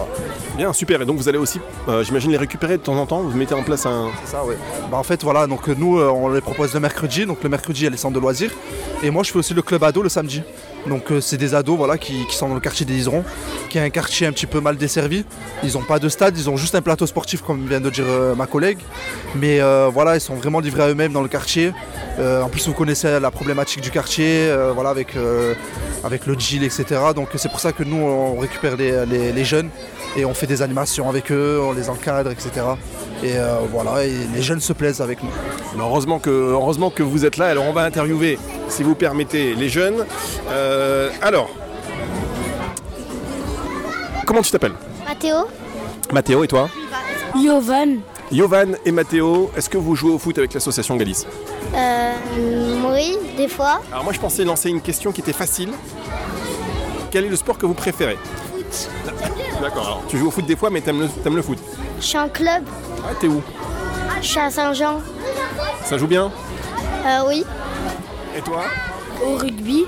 Bien, 0.55 0.71
super. 0.71 1.01
Et 1.01 1.05
donc, 1.05 1.17
vous 1.17 1.27
allez 1.27 1.37
aussi, 1.37 1.59
euh, 1.89 2.03
j'imagine, 2.03 2.31
les 2.31 2.37
récupérer 2.37 2.77
de 2.77 2.83
temps 2.83 2.95
en 2.95 3.05
temps 3.05 3.21
Vous 3.21 3.35
mettez 3.35 3.55
en 3.55 3.63
place 3.63 3.85
un. 3.85 4.11
C'est 4.23 4.31
ça, 4.31 4.45
ouais. 4.45 4.55
Bah, 4.89 4.97
en 4.97 5.03
fait, 5.03 5.23
voilà, 5.23 5.47
donc 5.47 5.67
nous, 5.67 5.99
euh, 5.99 6.09
on 6.09 6.29
les 6.29 6.41
propose 6.41 6.73
le 6.73 6.79
mercredi. 6.79 7.25
Donc 7.25 7.43
le 7.43 7.49
mercredi, 7.49 7.81
il 7.81 7.83
y 7.85 7.87
a 7.87 7.89
les 7.89 7.97
centres 7.97 8.15
de 8.15 8.19
loisirs. 8.19 8.51
Et 9.01 9.09
moi, 9.09 9.23
je 9.23 9.31
fais 9.31 9.39
aussi 9.39 9.53
le 9.53 9.61
club 9.61 9.83
ado 9.83 10.01
le 10.01 10.09
samedi. 10.09 10.43
Donc 10.87 11.11
euh, 11.11 11.21
c'est 11.21 11.37
des 11.37 11.55
ados 11.55 11.77
voilà, 11.77 11.97
qui, 11.97 12.25
sont 12.31 12.49
dans 12.49 12.55
le 12.55 12.59
quartier 12.59 12.85
des 12.85 12.95
Iserons, 12.95 13.23
qui 13.69 13.77
est 13.77 13.81
un 13.81 13.89
quartier 13.89 14.27
un 14.27 14.31
petit 14.31 14.45
peu 14.45 14.59
mal 14.59 14.77
desservi. 14.77 15.25
Ils 15.63 15.73
n'ont 15.73 15.83
pas 15.83 15.99
de 15.99 16.09
stade, 16.09 16.37
ils 16.37 16.49
ont 16.49 16.57
juste 16.57 16.75
un 16.75 16.81
plateau 16.81 17.07
sportif, 17.07 17.41
comme 17.41 17.65
vient 17.67 17.81
de 17.81 17.89
dire 17.89 18.05
euh, 18.07 18.35
ma 18.35 18.47
collègue. 18.47 18.79
Mais 19.35 19.61
euh, 19.61 19.89
voilà, 19.91 20.15
ils 20.15 20.21
sont 20.21 20.35
vraiment 20.35 20.59
livrés 20.59 20.83
à 20.83 20.89
eux-mêmes 20.89 21.13
dans 21.13 21.21
le 21.21 21.27
quartier. 21.27 21.71
En 22.19 22.47
plus, 22.47 22.67
vous 22.67 22.73
connaissez 22.73 23.19
la 23.19 23.31
problématique 23.31 23.81
du 23.81 23.89
quartier, 23.89 24.47
voilà, 24.75 24.91
avec, 24.91 25.15
le 25.15 26.35
GIL, 26.37 26.63
etc. 26.63 26.85
Donc 27.15 27.29
c'est 27.37 27.49
pour 27.49 27.59
ça 27.59 27.71
que 27.71 27.83
nous, 27.83 27.97
on 27.97 28.37
récupère 28.37 28.77
les, 28.77 29.45
jeunes 29.45 29.69
et 30.15 30.23
on 30.23 30.35
fait 30.35 30.45
des 30.45 30.61
animations 30.61 31.09
avec 31.09 31.31
eux, 31.31 31.59
on 31.59 31.73
les 31.73 31.89
encadre, 31.89 32.29
etc. 32.29 32.51
Et 33.23 33.33
voilà, 33.71 34.03
les 34.05 34.41
jeunes 34.43 34.59
se 34.59 34.73
plaisent 34.73 35.01
avec 35.01 35.23
nous. 35.23 35.31
Heureusement, 35.79 36.19
que, 36.19 36.29
heureusement 36.29 36.91
que 36.91 37.01
vous 37.01 37.25
êtes 37.25 37.37
là. 37.37 37.47
Alors, 37.47 37.65
on 37.65 37.73
va 37.73 37.81
interviewer, 37.81 38.37
si 38.73 38.81
vous 38.81 38.95
permettez, 38.95 39.53
les 39.53 39.69
jeunes. 39.69 40.03
Euh, 40.49 41.11
alors, 41.21 41.49
comment 44.25 44.41
tu 44.41 44.49
t'appelles? 44.49 44.73
Mathéo 45.07 45.47
Mathéo 46.11 46.43
et 46.43 46.47
toi? 46.47 46.69
Yovan. 47.35 47.99
Yovan 48.31 48.75
et 48.83 48.91
Mathéo, 48.91 49.51
est-ce 49.55 49.69
que 49.69 49.77
vous 49.77 49.95
jouez 49.95 50.11
au 50.11 50.17
foot 50.17 50.37
avec 50.39 50.53
l'association 50.55 50.95
Galice? 50.95 51.27
Euh, 51.75 52.13
oui, 52.91 53.17
des 53.37 53.47
fois. 53.47 53.81
Alors 53.91 54.03
moi 54.03 54.13
je 54.13 54.19
pensais 54.19 54.43
lancer 54.43 54.69
une 54.69 54.81
question 54.81 55.11
qui 55.11 55.21
était 55.21 55.33
facile. 55.33 55.69
Quel 57.11 57.25
est 57.25 57.29
le 57.29 57.35
sport 57.35 57.59
que 57.59 57.67
vous 57.67 57.75
préférez? 57.75 58.17
Foot. 58.51 58.89
D'accord, 59.61 59.85
alors 59.85 60.03
tu 60.07 60.17
joues 60.17 60.29
au 60.29 60.31
foot 60.31 60.47
des 60.47 60.55
fois 60.55 60.71
mais 60.71 60.81
t'aimes 60.81 61.01
le, 61.01 61.09
t'aimes 61.09 61.35
le 61.35 61.43
foot. 61.43 61.59
Je 61.99 62.05
suis 62.05 62.17
en 62.17 62.27
club. 62.27 62.63
Ah 63.07 63.13
t'es 63.19 63.27
où? 63.27 63.41
Je 64.19 64.27
suis 64.27 64.39
à 64.39 64.49
Saint-Jean. 64.49 64.99
Ça 65.85 65.97
joue 65.97 66.07
bien? 66.07 66.31
Euh, 67.05 67.19
oui. 67.27 67.45
Et 68.35 68.41
toi 68.41 68.63
Au 69.25 69.35
rugby. 69.37 69.85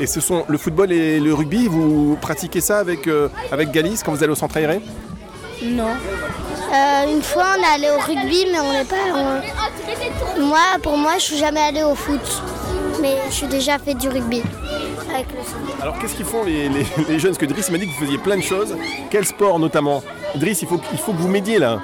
Et 0.00 0.06
ce 0.06 0.20
sont 0.20 0.44
le 0.48 0.58
football 0.58 0.92
et 0.92 1.18
le 1.20 1.32
rugby, 1.32 1.68
vous 1.68 2.18
pratiquez 2.20 2.60
ça 2.60 2.78
avec, 2.78 3.06
euh, 3.06 3.28
avec 3.50 3.70
Galice 3.70 4.02
quand 4.02 4.12
vous 4.12 4.22
allez 4.22 4.32
au 4.32 4.36
centre 4.36 4.56
aéré? 4.58 4.80
Non. 5.62 5.84
Euh, 5.88 7.12
une 7.14 7.22
fois, 7.22 7.44
on 7.58 7.62
est 7.62 7.74
allé 7.74 7.90
au 7.96 7.98
rugby, 8.00 8.46
mais 8.52 8.60
on 8.60 8.72
n'est 8.72 8.84
pas. 8.84 8.96
on- 9.14 10.40
Moi, 10.42 10.58
pour 10.82 10.98
moi, 10.98 11.12
je 11.16 11.22
suis 11.22 11.38
jamais 11.38 11.60
allé 11.60 11.82
au 11.82 11.94
foot. 11.94 12.42
Mais 13.00 13.16
je 13.28 13.34
suis 13.34 13.46
déjà 13.46 13.78
fait 13.78 13.94
du 13.94 14.08
rugby. 14.08 14.42
Avec 15.14 15.26
le 15.32 15.42
sang. 15.42 15.56
Alors 15.82 15.98
qu'est-ce 15.98 16.14
qu'ils 16.14 16.26
font 16.26 16.44
les, 16.44 16.68
les- 16.68 16.86
les 17.08 17.18
jeunes? 17.18 17.30
Parce 17.30 17.38
que 17.38 17.46
Driss 17.46 17.70
m'a 17.70 17.78
dit 17.78 17.86
que 17.86 17.92
vous 17.92 18.04
faisiez 18.04 18.18
plein 18.18 18.36
de 18.36 18.42
choses. 18.42 18.76
Quel 19.10 19.24
sport 19.24 19.58
notamment? 19.58 20.02
Driss, 20.34 20.60
il 20.62 20.68
faut, 20.68 20.80
il 20.92 20.98
faut 20.98 21.12
que 21.12 21.18
vous 21.18 21.28
m'aidiez 21.28 21.58
là. 21.58 21.80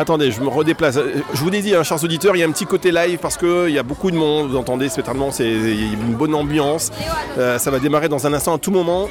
Attendez, 0.00 0.30
je 0.30 0.40
me 0.40 0.48
redéplace. 0.48 0.96
Euh, 0.96 1.20
Je 1.34 1.40
vous 1.40 1.50
l'ai 1.50 1.60
dit, 1.60 1.74
hein, 1.74 1.82
chers 1.82 2.02
auditeurs, 2.02 2.34
il 2.34 2.38
y 2.38 2.42
a 2.42 2.46
un 2.46 2.50
petit 2.52 2.64
côté 2.64 2.90
live 2.90 3.18
parce 3.18 3.36
qu'il 3.36 3.68
y 3.68 3.78
a 3.78 3.82
beaucoup 3.82 4.10
de 4.10 4.16
monde. 4.16 4.48
Vous 4.48 4.56
entendez, 4.56 4.88
certainement, 4.88 5.30
c'est 5.30 5.46
une 5.46 6.14
bonne 6.14 6.34
ambiance. 6.34 6.90
Euh, 7.36 7.58
ça 7.58 7.70
va 7.70 7.78
démarrer 7.80 8.08
dans 8.08 8.26
un 8.26 8.32
instant, 8.32 8.54
à 8.54 8.58
tout 8.58 8.70
moment. 8.70 9.10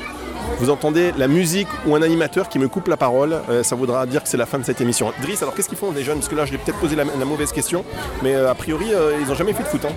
Vous 0.58 0.72
entendez 0.72 1.12
la 1.16 1.28
musique 1.28 1.68
ou 1.86 1.96
un 1.96 2.02
animateur 2.02 2.50
qui 2.50 2.58
me 2.58 2.68
coupe 2.68 2.88
la 2.88 2.98
parole. 2.98 3.36
Euh, 3.52 3.62
ça 3.62 3.76
voudra 3.76 4.08
dire 4.08 4.24
que 4.24 4.30
c'est 4.30 4.36
la 4.38 4.48
fin 4.48 4.58
de 4.58 4.64
cette 4.64 4.82
émission. 4.82 5.14
Driss, 5.22 5.44
alors 5.44 5.54
qu'est-ce 5.54 5.70
qu'ils 5.70 5.78
font 5.78 5.92
les 5.92 6.04
jeunes? 6.04 6.18
Parce 6.18 6.28
que 6.30 6.36
là, 6.36 6.46
je 6.46 6.54
l'ai 6.54 6.58
peut-être 6.58 6.80
posé 6.80 6.96
la, 6.96 7.06
mauvaise 7.06 7.52
question. 7.52 7.86
Mais 8.24 8.34
a 8.34 8.56
priori, 8.56 8.88
ils 9.22 9.28
n'ont 9.28 9.36
jamais 9.36 9.54
fait 9.54 9.62
de 9.62 9.68
foot. 9.68 9.86
hein. 9.86 9.94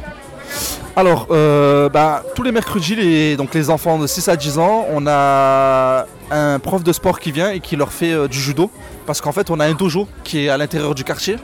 Alors, 0.94 1.28
euh, 1.30 1.88
bah, 1.88 2.22
tous 2.34 2.42
les 2.42 2.52
mercredis, 2.52 2.94
les, 2.94 3.36
donc 3.36 3.54
les 3.54 3.70
enfants 3.70 3.98
de 3.98 4.06
6 4.06 4.28
à 4.28 4.36
10 4.36 4.58
ans, 4.58 4.86
on 4.90 5.06
a 5.06 6.04
un 6.30 6.58
prof 6.58 6.84
de 6.84 6.92
sport 6.92 7.18
qui 7.18 7.32
vient 7.32 7.50
et 7.50 7.60
qui 7.60 7.76
leur 7.76 7.92
fait 7.92 8.12
euh, 8.12 8.28
du 8.28 8.38
judo. 8.38 8.70
Parce 9.06 9.22
qu'en 9.22 9.32
fait, 9.32 9.48
on 9.48 9.58
a 9.58 9.64
un 9.64 9.72
dojo 9.72 10.06
qui 10.22 10.44
est 10.44 10.48
à 10.50 10.58
l'intérieur 10.58 10.94
du 10.94 11.02
quartier. 11.02 11.36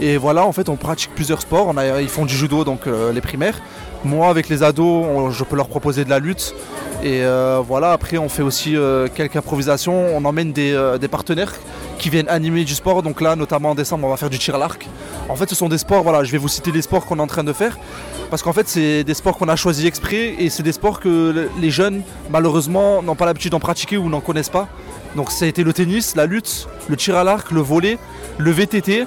Et 0.00 0.16
voilà, 0.16 0.44
en 0.44 0.52
fait, 0.52 0.68
on 0.68 0.74
pratique 0.74 1.10
plusieurs 1.14 1.40
sports. 1.40 1.72
Ils 2.00 2.08
font 2.08 2.24
du 2.24 2.34
judo, 2.34 2.64
donc 2.64 2.88
euh, 2.88 3.12
les 3.12 3.20
primaires. 3.20 3.60
Moi, 4.04 4.28
avec 4.28 4.48
les 4.48 4.64
ados, 4.64 5.32
je 5.32 5.44
peux 5.44 5.56
leur 5.56 5.68
proposer 5.68 6.04
de 6.04 6.10
la 6.10 6.18
lutte. 6.18 6.54
Et 7.02 7.22
voilà, 7.66 7.92
après, 7.92 8.16
on 8.16 8.28
fait 8.28 8.42
aussi 8.42 8.76
quelques 9.16 9.34
improvisations. 9.34 10.16
On 10.16 10.24
emmène 10.24 10.52
des 10.52 11.08
partenaires 11.10 11.52
qui 11.98 12.08
viennent 12.08 12.28
animer 12.28 12.64
du 12.64 12.76
sport. 12.76 13.02
Donc 13.02 13.20
là, 13.20 13.34
notamment 13.34 13.70
en 13.70 13.74
décembre, 13.74 14.06
on 14.06 14.10
va 14.10 14.16
faire 14.16 14.30
du 14.30 14.38
tir 14.38 14.54
à 14.54 14.58
l'arc. 14.58 14.88
En 15.28 15.36
fait, 15.36 15.48
ce 15.48 15.54
sont 15.54 15.68
des 15.68 15.78
sports, 15.78 16.02
voilà, 16.02 16.24
je 16.24 16.32
vais 16.32 16.38
vous 16.38 16.48
citer 16.48 16.72
les 16.72 16.80
sports 16.82 17.04
qu'on 17.04 17.18
est 17.18 17.22
en 17.22 17.26
train 17.26 17.44
de 17.44 17.52
faire. 17.52 17.78
Parce 18.30 18.42
qu'en 18.42 18.52
fait, 18.52 18.66
c'est 18.68 19.04
des 19.04 19.14
sports 19.14 19.36
qu'on 19.36 19.48
a 19.48 19.56
choisis 19.56 19.84
exprès 19.86 20.34
et 20.38 20.48
c'est 20.50 20.62
des 20.62 20.72
sports 20.72 21.00
que 21.00 21.08
le- 21.32 21.50
les 21.60 21.70
jeunes, 21.70 22.02
malheureusement, 22.30 23.02
n'ont 23.02 23.14
pas 23.14 23.26
l'habitude 23.26 23.52
d'en 23.52 23.60
pratiquer 23.60 23.96
ou 23.98 24.08
n'en 24.08 24.20
connaissent 24.20 24.48
pas. 24.48 24.68
Donc 25.16 25.30
ça 25.30 25.44
a 25.44 25.48
été 25.48 25.64
le 25.64 25.72
tennis, 25.72 26.16
la 26.16 26.26
lutte, 26.26 26.66
le 26.88 26.96
tir 26.96 27.16
à 27.16 27.24
l'arc, 27.24 27.50
le 27.50 27.60
volley, 27.60 27.98
le 28.38 28.50
VTT 28.50 29.06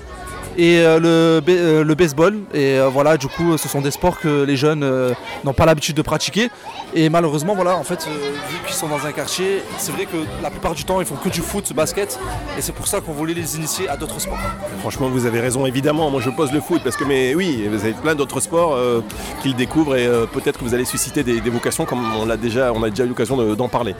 et 0.57 0.79
euh, 0.79 0.99
le, 0.99 1.39
ba- 1.41 1.51
euh, 1.53 1.83
le 1.83 1.95
baseball. 1.95 2.35
Et 2.53 2.77
euh, 2.79 2.87
voilà, 2.89 3.17
du 3.17 3.27
coup, 3.27 3.57
ce 3.57 3.67
sont 3.69 3.81
des 3.81 3.91
sports 3.91 4.19
que 4.19 4.43
les 4.43 4.55
jeunes 4.55 4.83
euh, 4.83 5.11
n'ont 5.43 5.53
pas 5.53 5.65
l'habitude 5.65 5.95
de 5.95 6.01
pratiquer. 6.01 6.49
Et 6.93 7.09
malheureusement, 7.09 7.55
voilà, 7.55 7.77
en 7.77 7.83
fait, 7.83 8.05
euh, 8.07 8.11
vu 8.49 8.57
qu'ils 8.65 8.75
sont 8.75 8.87
dans 8.87 9.05
un 9.05 9.11
quartier, 9.11 9.61
c'est 9.77 9.91
vrai 9.93 10.05
que 10.05 10.17
la 10.43 10.49
plupart 10.49 10.73
du 10.75 10.83
temps, 10.83 10.99
ils 10.99 11.07
font 11.07 11.15
que 11.15 11.29
du 11.29 11.41
foot, 11.41 11.65
du 11.67 11.73
basket. 11.73 12.19
Et 12.57 12.61
c'est 12.61 12.73
pour 12.73 12.87
ça 12.87 12.99
qu'on 13.01 13.13
voulait 13.13 13.33
les 13.33 13.55
initier 13.55 13.87
à 13.87 13.95
d'autres 13.97 14.19
sports. 14.19 14.37
Franchement, 14.79 15.07
vous 15.09 15.25
avez 15.25 15.39
raison, 15.39 15.65
évidemment. 15.65 16.09
Moi, 16.09 16.21
je 16.21 16.29
pose 16.29 16.51
le 16.51 16.59
foot 16.61 16.81
parce 16.83 16.97
que, 16.97 17.03
mais 17.05 17.33
oui, 17.35 17.67
vous 17.69 17.83
avez 17.83 17.93
plein 17.93 18.15
d'autres 18.15 18.39
sports 18.41 18.73
euh, 18.75 19.01
qu'ils 19.41 19.55
découvrent 19.55 19.95
et 19.95 20.05
euh, 20.05 20.25
peut-être 20.25 20.59
que 20.59 20.65
vous 20.65 20.73
allez 20.73 20.85
susciter 20.85 21.23
des, 21.23 21.39
des 21.39 21.49
vocations 21.49 21.85
comme 21.85 21.99
on 22.21 22.25
l'a 22.25 22.37
déjà, 22.37 22.73
on 22.73 22.83
a 22.83 22.89
déjà 22.89 23.05
eu 23.05 23.07
l'occasion 23.07 23.37
de- 23.37 23.55
d'en 23.55 23.69
parler. 23.69 23.95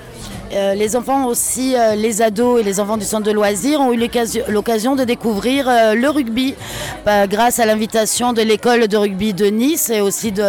Euh, 0.53 0.73
les 0.73 0.95
enfants 0.97 1.27
aussi, 1.27 1.75
euh, 1.77 1.95
les 1.95 2.21
ados 2.21 2.59
et 2.59 2.63
les 2.63 2.79
enfants 2.81 2.97
du 2.97 3.05
centre 3.05 3.23
de 3.25 3.31
loisirs 3.31 3.79
ont 3.79 3.93
eu 3.93 3.97
l'occasion- 3.97 4.43
l'occasion 4.49 4.95
de 4.97 5.05
découvrir 5.05 5.69
euh, 5.69 5.93
le 5.95 6.09
rugby 6.09 6.30
bah, 7.05 7.27
grâce 7.27 7.59
à 7.59 7.65
l'invitation 7.65 8.33
de 8.33 8.41
l'école 8.41 8.87
de 8.87 8.97
rugby 8.97 9.33
de 9.33 9.45
Nice 9.45 9.89
et 9.89 10.01
aussi 10.01 10.31
de 10.31 10.43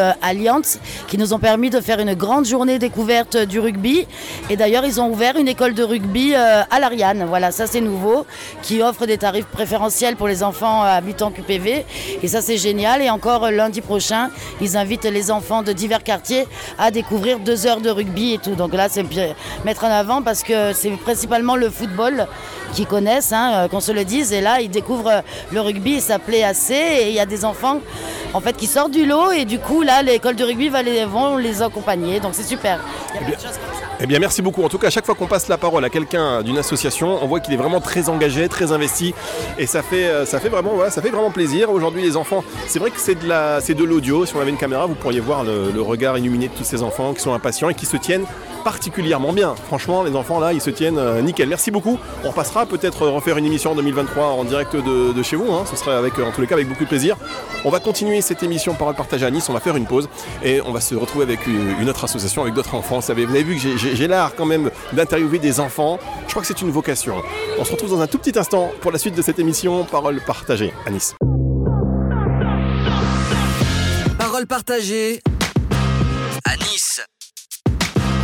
qui 1.08 1.18
nous 1.18 1.32
ont 1.34 1.38
permis 1.38 1.70
de 1.70 1.80
faire 1.80 1.98
une 1.98 2.14
grande 2.14 2.44
journée 2.44 2.78
découverte 2.78 3.36
du 3.36 3.58
rugby. 3.58 4.06
Et 4.50 4.56
d'ailleurs, 4.56 4.84
ils 4.84 5.00
ont 5.00 5.10
ouvert 5.10 5.36
une 5.36 5.48
école 5.48 5.74
de 5.74 5.82
rugby 5.82 6.34
euh, 6.34 6.62
à 6.70 6.80
l'Ariane. 6.80 7.24
Voilà, 7.28 7.50
ça 7.50 7.66
c'est 7.66 7.80
nouveau, 7.80 8.26
qui 8.62 8.82
offre 8.82 9.06
des 9.06 9.18
tarifs 9.18 9.46
préférentiels 9.46 10.16
pour 10.16 10.28
les 10.28 10.42
enfants 10.42 10.84
euh, 10.84 10.86
habitant 10.86 11.30
QPV. 11.30 11.84
Et 12.22 12.28
ça 12.28 12.40
c'est 12.40 12.56
génial. 12.56 13.02
Et 13.02 13.10
encore 13.10 13.44
euh, 13.44 13.50
lundi 13.50 13.80
prochain, 13.80 14.30
ils 14.60 14.76
invitent 14.76 15.04
les 15.04 15.30
enfants 15.30 15.62
de 15.62 15.72
divers 15.72 16.02
quartiers 16.02 16.46
à 16.78 16.90
découvrir 16.90 17.38
deux 17.40 17.66
heures 17.66 17.80
de 17.80 17.90
rugby 17.90 18.34
et 18.34 18.38
tout. 18.38 18.54
Donc 18.54 18.72
là, 18.74 18.88
c'est 18.88 19.04
mettre 19.64 19.84
en 19.84 19.90
avant 19.90 20.22
parce 20.22 20.42
que 20.42 20.72
c'est 20.72 20.90
principalement 20.90 21.56
le 21.56 21.70
football 21.70 22.26
qu'ils 22.72 22.86
connaissent, 22.86 23.32
hein, 23.32 23.52
euh, 23.54 23.68
qu'on 23.68 23.80
se 23.80 23.92
le 23.92 24.04
dise. 24.04 24.32
Et 24.32 24.40
là, 24.40 24.60
ils 24.60 24.70
découvrent 24.70 25.08
euh, 25.08 25.20
le 25.52 25.60
rugby 25.60 25.71
ça 26.00 26.18
plaît 26.18 26.44
assez. 26.44 26.74
Et 26.74 27.08
il 27.08 27.14
y 27.14 27.20
a 27.20 27.26
des 27.26 27.44
enfants 27.44 27.80
en 28.34 28.40
fait 28.40 28.56
qui 28.56 28.66
sortent 28.66 28.92
du 28.92 29.06
lot 29.06 29.30
et 29.30 29.44
du 29.44 29.58
coup, 29.58 29.82
là, 29.82 30.02
l'école 30.02 30.36
de 30.36 30.44
rugby 30.44 30.68
va 30.68 30.82
les, 30.82 31.04
vont 31.04 31.36
les 31.36 31.62
accompagner. 31.62 32.20
Donc 32.20 32.34
c'est 32.34 32.42
super. 32.42 32.80
Il 33.14 33.20
y 33.20 33.24
a 33.24 33.26
plein 33.26 33.36
de 33.36 33.42
choses 33.42 33.58
comme 33.58 33.78
ça. 33.78 33.91
Eh 34.04 34.06
bien, 34.08 34.18
merci 34.18 34.42
beaucoup. 34.42 34.64
En 34.64 34.68
tout 34.68 34.78
cas, 34.78 34.88
à 34.88 34.90
chaque 34.90 35.06
fois 35.06 35.14
qu'on 35.14 35.28
passe 35.28 35.46
la 35.46 35.58
parole 35.58 35.84
à 35.84 35.88
quelqu'un 35.88 36.42
d'une 36.42 36.58
association, 36.58 37.20
on 37.22 37.26
voit 37.28 37.38
qu'il 37.38 37.54
est 37.54 37.56
vraiment 37.56 37.80
très 37.80 38.08
engagé, 38.08 38.48
très 38.48 38.72
investi, 38.72 39.14
et 39.60 39.66
ça 39.66 39.80
fait, 39.80 40.06
euh, 40.06 40.26
ça 40.26 40.40
fait 40.40 40.48
vraiment, 40.48 40.72
voilà, 40.74 40.90
ça 40.90 41.00
fait 41.00 41.10
vraiment 41.10 41.30
plaisir. 41.30 41.70
Aujourd'hui, 41.70 42.02
les 42.02 42.16
enfants, 42.16 42.42
c'est 42.66 42.80
vrai 42.80 42.90
que 42.90 42.98
c'est 42.98 43.14
de 43.14 43.28
la, 43.28 43.60
l'audio. 43.78 44.26
Si 44.26 44.34
on 44.34 44.40
avait 44.40 44.50
une 44.50 44.56
caméra, 44.56 44.86
vous 44.86 44.96
pourriez 44.96 45.20
voir 45.20 45.44
le, 45.44 45.80
regard 45.80 46.18
illuminé 46.18 46.48
de 46.48 46.52
tous 46.52 46.64
ces 46.64 46.82
enfants 46.82 47.14
qui 47.14 47.20
sont 47.20 47.32
impatients 47.32 47.68
et 47.68 47.74
qui 47.74 47.86
se 47.86 47.96
tiennent 47.96 48.24
particulièrement 48.64 49.32
bien. 49.32 49.54
Franchement, 49.66 50.02
les 50.02 50.14
enfants 50.16 50.38
là, 50.40 50.52
ils 50.52 50.60
se 50.60 50.70
tiennent 50.70 50.98
euh, 50.98 51.20
nickel. 51.20 51.48
Merci 51.48 51.70
beaucoup. 51.70 51.98
On 52.24 52.30
repassera 52.30 52.66
peut-être 52.66 53.06
refaire 53.06 53.36
une 53.36 53.46
émission 53.46 53.72
en 53.72 53.74
2023 53.76 54.24
en 54.24 54.44
direct 54.44 54.74
de, 54.74 55.22
chez 55.22 55.36
vous. 55.36 55.52
hein. 55.52 55.64
Ce 55.70 55.76
serait 55.76 55.94
avec, 55.94 56.18
euh, 56.18 56.24
en 56.24 56.32
tous 56.32 56.40
les 56.40 56.46
cas, 56.48 56.54
avec 56.56 56.68
beaucoup 56.68 56.84
de 56.84 56.88
plaisir. 56.88 57.16
On 57.64 57.70
va 57.70 57.78
continuer 57.78 58.20
cette 58.20 58.42
émission 58.42 58.74
Parole 58.74 58.94
partagée 58.94 59.26
à 59.26 59.30
Nice. 59.30 59.48
On 59.48 59.52
va 59.52 59.60
faire 59.60 59.76
une 59.76 59.86
pause 59.86 60.08
et 60.44 60.60
on 60.64 60.72
va 60.72 60.80
se 60.80 60.94
retrouver 60.96 61.24
avec 61.24 61.46
une 61.46 61.88
autre 61.88 62.02
association, 62.04 62.42
avec 62.42 62.54
d'autres 62.54 62.74
enfants. 62.74 62.98
Vous 62.98 63.10
avez 63.10 63.26
vu 63.26 63.56
que 63.56 63.60
j'ai- 63.78 63.91
j'ai 63.92 64.08
l'art 64.08 64.34
quand 64.34 64.46
même 64.46 64.70
d'interviewer 64.92 65.38
des 65.38 65.60
enfants. 65.60 65.98
Je 66.26 66.30
crois 66.30 66.42
que 66.42 66.48
c'est 66.48 66.62
une 66.62 66.70
vocation. 66.70 67.16
On 67.58 67.64
se 67.64 67.72
retrouve 67.72 67.90
dans 67.90 68.00
un 68.00 68.06
tout 68.06 68.18
petit 68.18 68.38
instant 68.38 68.70
pour 68.80 68.92
la 68.92 68.98
suite 68.98 69.14
de 69.14 69.22
cette 69.22 69.38
émission 69.38 69.84
Parole 69.84 70.20
partagée 70.26 70.72
à 70.86 70.90
Nice. 70.90 71.14
Parole 74.18 74.46
partagée. 74.46 75.20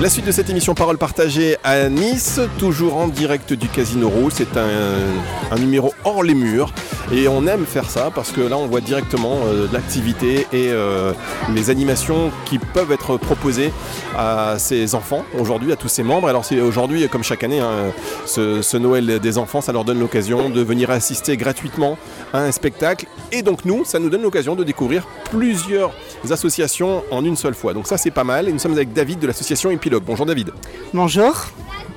La 0.00 0.08
suite 0.08 0.26
de 0.26 0.30
cette 0.30 0.48
émission 0.48 0.74
Parole 0.74 0.96
partagée 0.96 1.56
à 1.64 1.88
Nice, 1.88 2.38
toujours 2.56 2.96
en 2.98 3.08
direct 3.08 3.52
du 3.52 3.66
Casino 3.66 4.08
Roux. 4.08 4.30
C'est 4.30 4.56
un, 4.56 5.58
numéro 5.58 5.92
hors 6.04 6.22
les 6.22 6.34
murs. 6.34 6.72
Et 7.10 7.26
on 7.26 7.46
aime 7.48 7.66
faire 7.66 7.90
ça 7.90 8.12
parce 8.14 8.30
que 8.30 8.40
là, 8.40 8.56
on 8.58 8.66
voit 8.66 8.80
directement 8.80 9.38
euh, 9.46 9.66
l'activité 9.72 10.46
et 10.52 10.68
euh, 10.68 11.12
les 11.52 11.70
animations 11.70 12.30
qui 12.44 12.58
peuvent 12.58 12.92
être 12.92 13.16
proposées 13.16 13.72
à 14.16 14.56
ces 14.58 14.94
enfants 14.94 15.24
aujourd'hui, 15.36 15.72
à 15.72 15.76
tous 15.76 15.88
ces 15.88 16.04
membres. 16.04 16.28
Alors, 16.28 16.44
c'est 16.44 16.60
aujourd'hui, 16.60 17.08
comme 17.08 17.24
chaque 17.24 17.42
année, 17.42 17.58
hein, 17.58 17.92
ce, 18.24 18.76
Noël 18.76 19.18
des 19.18 19.38
enfants, 19.38 19.62
ça 19.62 19.72
leur 19.72 19.84
donne 19.84 19.98
l'occasion 19.98 20.48
de 20.48 20.60
venir 20.60 20.90
assister 20.90 21.36
gratuitement 21.36 21.98
à 22.32 22.40
un 22.42 22.52
spectacle. 22.52 23.06
Et 23.32 23.42
donc, 23.42 23.64
nous, 23.64 23.84
ça 23.84 23.98
nous 23.98 24.10
donne 24.10 24.22
l'occasion 24.22 24.54
de 24.54 24.62
découvrir 24.62 25.08
plusieurs 25.30 25.92
associations 26.30 27.02
en 27.10 27.24
une 27.24 27.36
seule 27.36 27.54
fois. 27.54 27.72
Donc, 27.72 27.88
ça, 27.88 27.96
c'est 27.96 28.12
pas 28.12 28.24
mal. 28.24 28.48
Et 28.48 28.52
nous 28.52 28.58
sommes 28.58 28.72
avec 28.72 28.92
David 28.92 29.18
de 29.18 29.26
l'association 29.26 29.70
Épilogue. 29.88 30.04
Bonjour, 30.04 30.26
David. 30.26 30.50
Bonjour. 30.92 31.46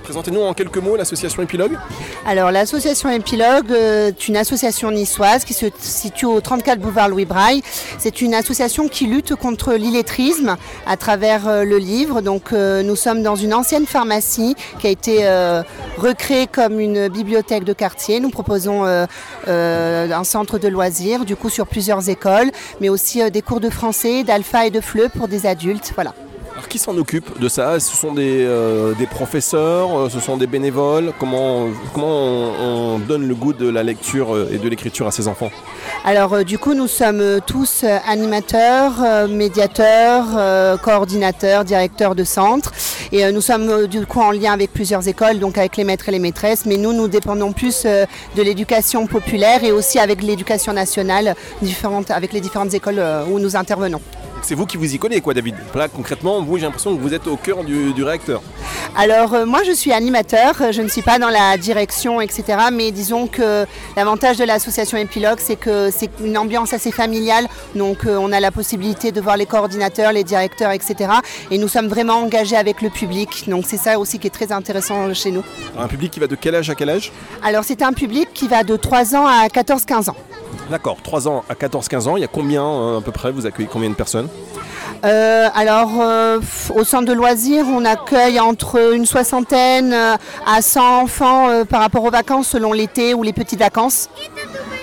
Présentez-nous 0.03 0.41
en 0.41 0.53
quelques 0.53 0.77
mots 0.77 0.95
l'association 0.95 1.43
Épilogue. 1.43 1.77
Alors 2.25 2.51
l'association 2.51 3.09
Épilogue 3.09 3.71
euh, 3.71 4.07
est 4.07 4.27
une 4.27 4.35
association 4.35 4.91
niçoise 4.91 5.45
qui 5.45 5.53
se 5.53 5.67
situe 5.77 6.25
au 6.25 6.41
34 6.41 6.79
boulevard 6.79 7.07
Louis 7.07 7.25
Braille. 7.25 7.61
C'est 7.99 8.21
une 8.21 8.33
association 8.33 8.87
qui 8.87 9.05
lutte 9.05 9.35
contre 9.35 9.73
l'illettrisme 9.73 10.57
à 10.87 10.97
travers 10.97 11.47
euh, 11.47 11.63
le 11.63 11.77
livre. 11.77 12.21
Donc 12.21 12.51
euh, 12.51 12.81
nous 12.81 12.95
sommes 12.95 13.21
dans 13.23 13.35
une 13.35 13.53
ancienne 13.53 13.85
pharmacie 13.85 14.55
qui 14.79 14.87
a 14.87 14.89
été 14.89 15.19
euh, 15.27 15.61
recréée 15.97 16.47
comme 16.47 16.79
une 16.79 17.07
bibliothèque 17.07 17.63
de 17.63 17.73
quartier. 17.73 18.19
Nous 18.19 18.29
proposons 18.31 18.85
euh, 18.85 19.05
euh, 19.47 20.11
un 20.11 20.23
centre 20.23 20.57
de 20.57 20.67
loisirs 20.67 21.25
du 21.25 21.35
coup 21.35 21.49
sur 21.49 21.67
plusieurs 21.67 22.09
écoles, 22.09 22.51
mais 22.79 22.89
aussi 22.89 23.21
euh, 23.21 23.29
des 23.29 23.41
cours 23.41 23.59
de 23.59 23.69
français, 23.69 24.23
d'alpha 24.23 24.65
et 24.65 24.71
de 24.71 24.81
fleu 24.81 25.09
pour 25.09 25.27
des 25.27 25.45
adultes. 25.45 25.91
Voilà. 25.95 26.13
Alors, 26.61 26.69
qui 26.69 26.77
s'en 26.77 26.95
occupe 26.95 27.39
de 27.39 27.49
ça? 27.49 27.79
Ce 27.79 27.97
sont 27.97 28.13
des, 28.13 28.45
euh, 28.45 28.93
professeurs 29.09 29.97
euh, 29.97 30.09
Ce 30.09 30.19
sont 30.19 30.37
des 30.37 30.45
bénévoles? 30.45 31.11
Comment, 31.19 31.69
comment 31.91 32.05
on, 32.07 32.53
on 32.61 32.99
donne 32.99 33.27
le 33.27 33.33
goût 33.33 33.53
de 33.53 33.67
la 33.67 33.81
lecture 33.81 34.35
euh, 34.35 34.51
et 34.53 34.59
de 34.59 34.69
l'écriture 34.69 35.07
à 35.07 35.11
ces 35.11 35.27
enfants? 35.27 35.49
Alors 36.05 36.45
du 36.45 36.59
coup, 36.59 36.75
nous 36.75 36.87
sommes 36.87 37.39
tous 37.47 37.83
animateurs, 38.07 39.27
médiateurs, 39.27 40.79
coordinateurs, 40.81 41.63
directeurs 41.63 42.13
de 42.13 42.23
centre. 42.23 42.71
Et 43.11 43.31
nous 43.31 43.41
sommes 43.41 43.87
du 43.87 44.05
coup 44.05 44.21
en 44.21 44.31
lien 44.31 44.53
avec 44.53 44.71
plusieurs 44.71 45.07
écoles, 45.07 45.39
donc 45.39 45.57
avec 45.57 45.77
les 45.77 45.83
maîtres 45.83 46.09
et 46.09 46.11
les 46.11 46.19
maîtresses. 46.19 46.65
Mais 46.67 46.77
nous, 46.77 46.93
nous 46.93 47.07
dépendons 47.07 47.53
plus 47.53 47.85
de 47.85 48.41
l'éducation 48.41 49.07
populaire 49.07 49.63
et 49.63 49.71
aussi 49.71 49.97
avec 49.97 50.21
l'éducation 50.21 50.73
nationale, 50.73 51.35
différentes, 51.61 52.11
avec 52.11 52.33
les 52.33 52.41
différentes 52.41 52.73
écoles 52.73 53.01
où 53.31 53.39
nous 53.39 53.55
intervenons. 53.55 54.01
C'est 54.41 54.55
vous 54.55 54.65
qui 54.65 54.77
vous 54.77 54.93
y 54.93 54.99
connaissez, 54.99 55.21
quoi, 55.21 55.33
David. 55.33 55.55
Là, 55.75 55.87
concrètement, 55.87 56.41
vous, 56.41 56.57
j'ai 56.57 56.65
l'impression 56.65 56.95
que 56.95 57.01
vous 57.01 57.13
êtes 57.13 57.27
au 57.27 57.37
cœur 57.37 57.63
du, 57.63 57.93
du 57.93 58.03
réacteur. 58.03 58.41
Alors 58.97 59.33
euh, 59.33 59.45
moi 59.45 59.63
je 59.63 59.71
suis 59.71 59.93
animateur, 59.93 60.55
euh, 60.61 60.71
je 60.73 60.81
ne 60.81 60.89
suis 60.89 61.01
pas 61.01 61.17
dans 61.17 61.29
la 61.29 61.57
direction 61.57 62.19
etc. 62.19 62.57
Mais 62.73 62.91
disons 62.91 63.27
que 63.27 63.65
l'avantage 63.95 64.37
de 64.37 64.43
l'association 64.43 64.97
Epilogue 64.97 65.37
c'est 65.39 65.55
que 65.55 65.89
c'est 65.91 66.09
une 66.21 66.37
ambiance 66.37 66.73
assez 66.73 66.91
familiale. 66.91 67.47
Donc 67.73 68.05
euh, 68.05 68.17
on 68.17 68.33
a 68.33 68.41
la 68.41 68.51
possibilité 68.51 69.13
de 69.13 69.21
voir 69.21 69.37
les 69.37 69.45
coordinateurs, 69.45 70.11
les 70.11 70.25
directeurs 70.25 70.71
etc. 70.71 71.09
Et 71.51 71.57
nous 71.57 71.69
sommes 71.69 71.87
vraiment 71.87 72.15
engagés 72.15 72.57
avec 72.57 72.81
le 72.81 72.89
public. 72.89 73.45
Donc 73.47 73.63
c'est 73.65 73.77
ça 73.77 73.97
aussi 73.97 74.19
qui 74.19 74.27
est 74.27 74.31
très 74.31 74.51
intéressant 74.51 75.13
chez 75.13 75.31
nous. 75.31 75.43
Un 75.77 75.87
public 75.87 76.11
qui 76.11 76.19
va 76.19 76.27
de 76.27 76.35
quel 76.35 76.55
âge 76.55 76.69
à 76.69 76.75
quel 76.75 76.89
âge? 76.89 77.13
Alors 77.43 77.63
c'est 77.63 77.81
un 77.81 77.93
public 77.93 78.29
qui 78.33 78.49
va 78.49 78.63
de 78.63 78.75
3 78.75 79.15
ans 79.15 79.25
à 79.25 79.47
14-15 79.47 80.09
ans. 80.09 80.17
D'accord, 80.69 80.97
3 81.01 81.27
ans 81.27 81.43
à 81.49 81.53
14-15 81.53 82.07
ans, 82.09 82.17
il 82.17 82.21
y 82.21 82.25
a 82.25 82.27
combien 82.27 82.97
à 82.97 83.01
peu 83.01 83.11
près? 83.11 83.31
Vous 83.31 83.45
accueillez 83.45 83.69
combien 83.71 83.89
de 83.89 83.95
personnes? 83.95 84.27
Euh, 85.03 85.49
alors, 85.55 85.93
euh, 85.99 86.39
au 86.75 86.83
centre 86.83 87.05
de 87.05 87.13
loisirs, 87.13 87.65
on 87.67 87.85
accueille 87.85 88.39
entre 88.39 88.93
une 88.93 89.05
soixantaine 89.05 89.93
à 89.93 90.61
100 90.61 91.01
enfants 91.01 91.49
euh, 91.49 91.65
par 91.65 91.81
rapport 91.81 92.03
aux 92.03 92.11
vacances, 92.11 92.49
selon 92.49 92.71
l'été 92.71 93.13
ou 93.13 93.23
les 93.23 93.33
petites 93.33 93.59
vacances. 93.59 94.09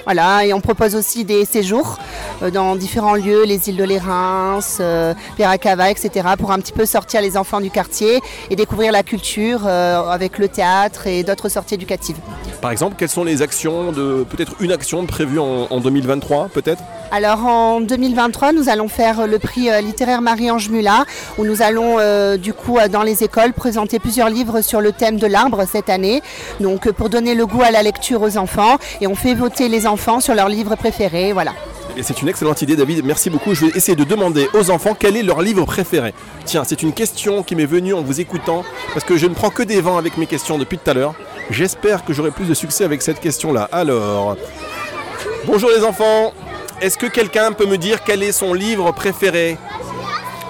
Voilà, 0.08 0.46
et 0.46 0.54
on 0.54 0.62
propose 0.62 0.94
aussi 0.94 1.26
des 1.26 1.44
séjours 1.44 1.98
euh, 2.42 2.50
dans 2.50 2.76
différents 2.76 3.14
lieux, 3.14 3.44
les 3.44 3.68
îles 3.68 3.76
de 3.76 3.84
l'Érins, 3.84 4.60
euh, 4.80 5.12
Piracava, 5.36 5.90
etc., 5.90 6.28
pour 6.38 6.50
un 6.50 6.58
petit 6.60 6.72
peu 6.72 6.86
sortir 6.86 7.20
les 7.20 7.36
enfants 7.36 7.60
du 7.60 7.68
quartier 7.70 8.22
et 8.48 8.56
découvrir 8.56 8.90
la 8.90 9.02
culture 9.02 9.66
euh, 9.66 10.08
avec 10.08 10.38
le 10.38 10.48
théâtre 10.48 11.06
et 11.06 11.24
d'autres 11.24 11.50
sorties 11.50 11.74
éducatives. 11.74 12.16
Par 12.62 12.70
exemple, 12.70 12.96
quelles 12.98 13.10
sont 13.10 13.22
les 13.22 13.42
actions 13.42 13.92
de. 13.92 14.24
Peut-être 14.30 14.54
une 14.60 14.72
action 14.72 15.04
prévue 15.04 15.40
en, 15.40 15.66
en 15.68 15.78
2023, 15.78 16.48
peut-être? 16.54 16.82
Alors 17.10 17.46
en 17.46 17.80
2023, 17.80 18.52
nous 18.52 18.68
allons 18.68 18.88
faire 18.88 19.26
le 19.26 19.38
prix 19.38 19.70
littéraire 19.82 20.20
Marie-Ange 20.20 20.68
Mulat, 20.68 21.06
où 21.38 21.44
nous 21.46 21.62
allons 21.62 21.96
euh, 21.98 22.36
du 22.36 22.52
coup 22.52 22.76
dans 22.92 23.02
les 23.02 23.24
écoles 23.24 23.54
présenter 23.54 23.98
plusieurs 23.98 24.28
livres 24.28 24.60
sur 24.60 24.82
le 24.82 24.92
thème 24.92 25.16
de 25.16 25.26
l'arbre 25.26 25.64
cette 25.66 25.88
année, 25.88 26.20
donc 26.60 26.90
pour 26.92 27.08
donner 27.08 27.34
le 27.34 27.46
goût 27.46 27.62
à 27.62 27.70
la 27.70 27.82
lecture 27.82 28.20
aux 28.20 28.36
enfants, 28.36 28.76
et 29.00 29.06
on 29.06 29.14
fait 29.14 29.32
voter 29.34 29.70
les 29.70 29.86
enfants 29.86 29.97
sur 30.20 30.34
leurs 30.34 30.48
livres 30.48 30.74
préférés, 30.76 31.32
voilà. 31.32 31.52
C'est 32.00 32.22
une 32.22 32.28
excellente 32.28 32.62
idée, 32.62 32.76
David. 32.76 33.04
Merci 33.04 33.28
beaucoup. 33.28 33.54
Je 33.54 33.66
vais 33.66 33.76
essayer 33.76 33.96
de 33.96 34.04
demander 34.04 34.48
aux 34.54 34.70
enfants 34.70 34.96
quel 34.98 35.16
est 35.16 35.22
leur 35.22 35.42
livre 35.42 35.64
préféré. 35.64 36.14
Tiens, 36.44 36.62
c'est 36.64 36.82
une 36.82 36.92
question 36.92 37.42
qui 37.42 37.56
m'est 37.56 37.66
venue 37.66 37.92
en 37.92 38.02
vous 38.02 38.20
écoutant, 38.20 38.64
parce 38.94 39.04
que 39.04 39.16
je 39.16 39.26
ne 39.26 39.34
prends 39.34 39.50
que 39.50 39.62
des 39.62 39.80
vents 39.80 39.98
avec 39.98 40.16
mes 40.16 40.26
questions 40.26 40.58
depuis 40.58 40.78
tout 40.78 40.90
à 40.90 40.94
l'heure. 40.94 41.14
J'espère 41.50 42.04
que 42.04 42.12
j'aurai 42.12 42.30
plus 42.30 42.46
de 42.46 42.54
succès 42.54 42.84
avec 42.84 43.02
cette 43.02 43.20
question-là. 43.20 43.68
Alors, 43.72 44.36
bonjour 45.44 45.70
les 45.70 45.84
enfants. 45.84 46.32
Est-ce 46.80 46.96
que 46.96 47.06
quelqu'un 47.06 47.52
peut 47.52 47.66
me 47.66 47.76
dire 47.76 48.04
quel 48.04 48.22
est 48.22 48.32
son 48.32 48.54
livre 48.54 48.92
préféré? 48.92 49.58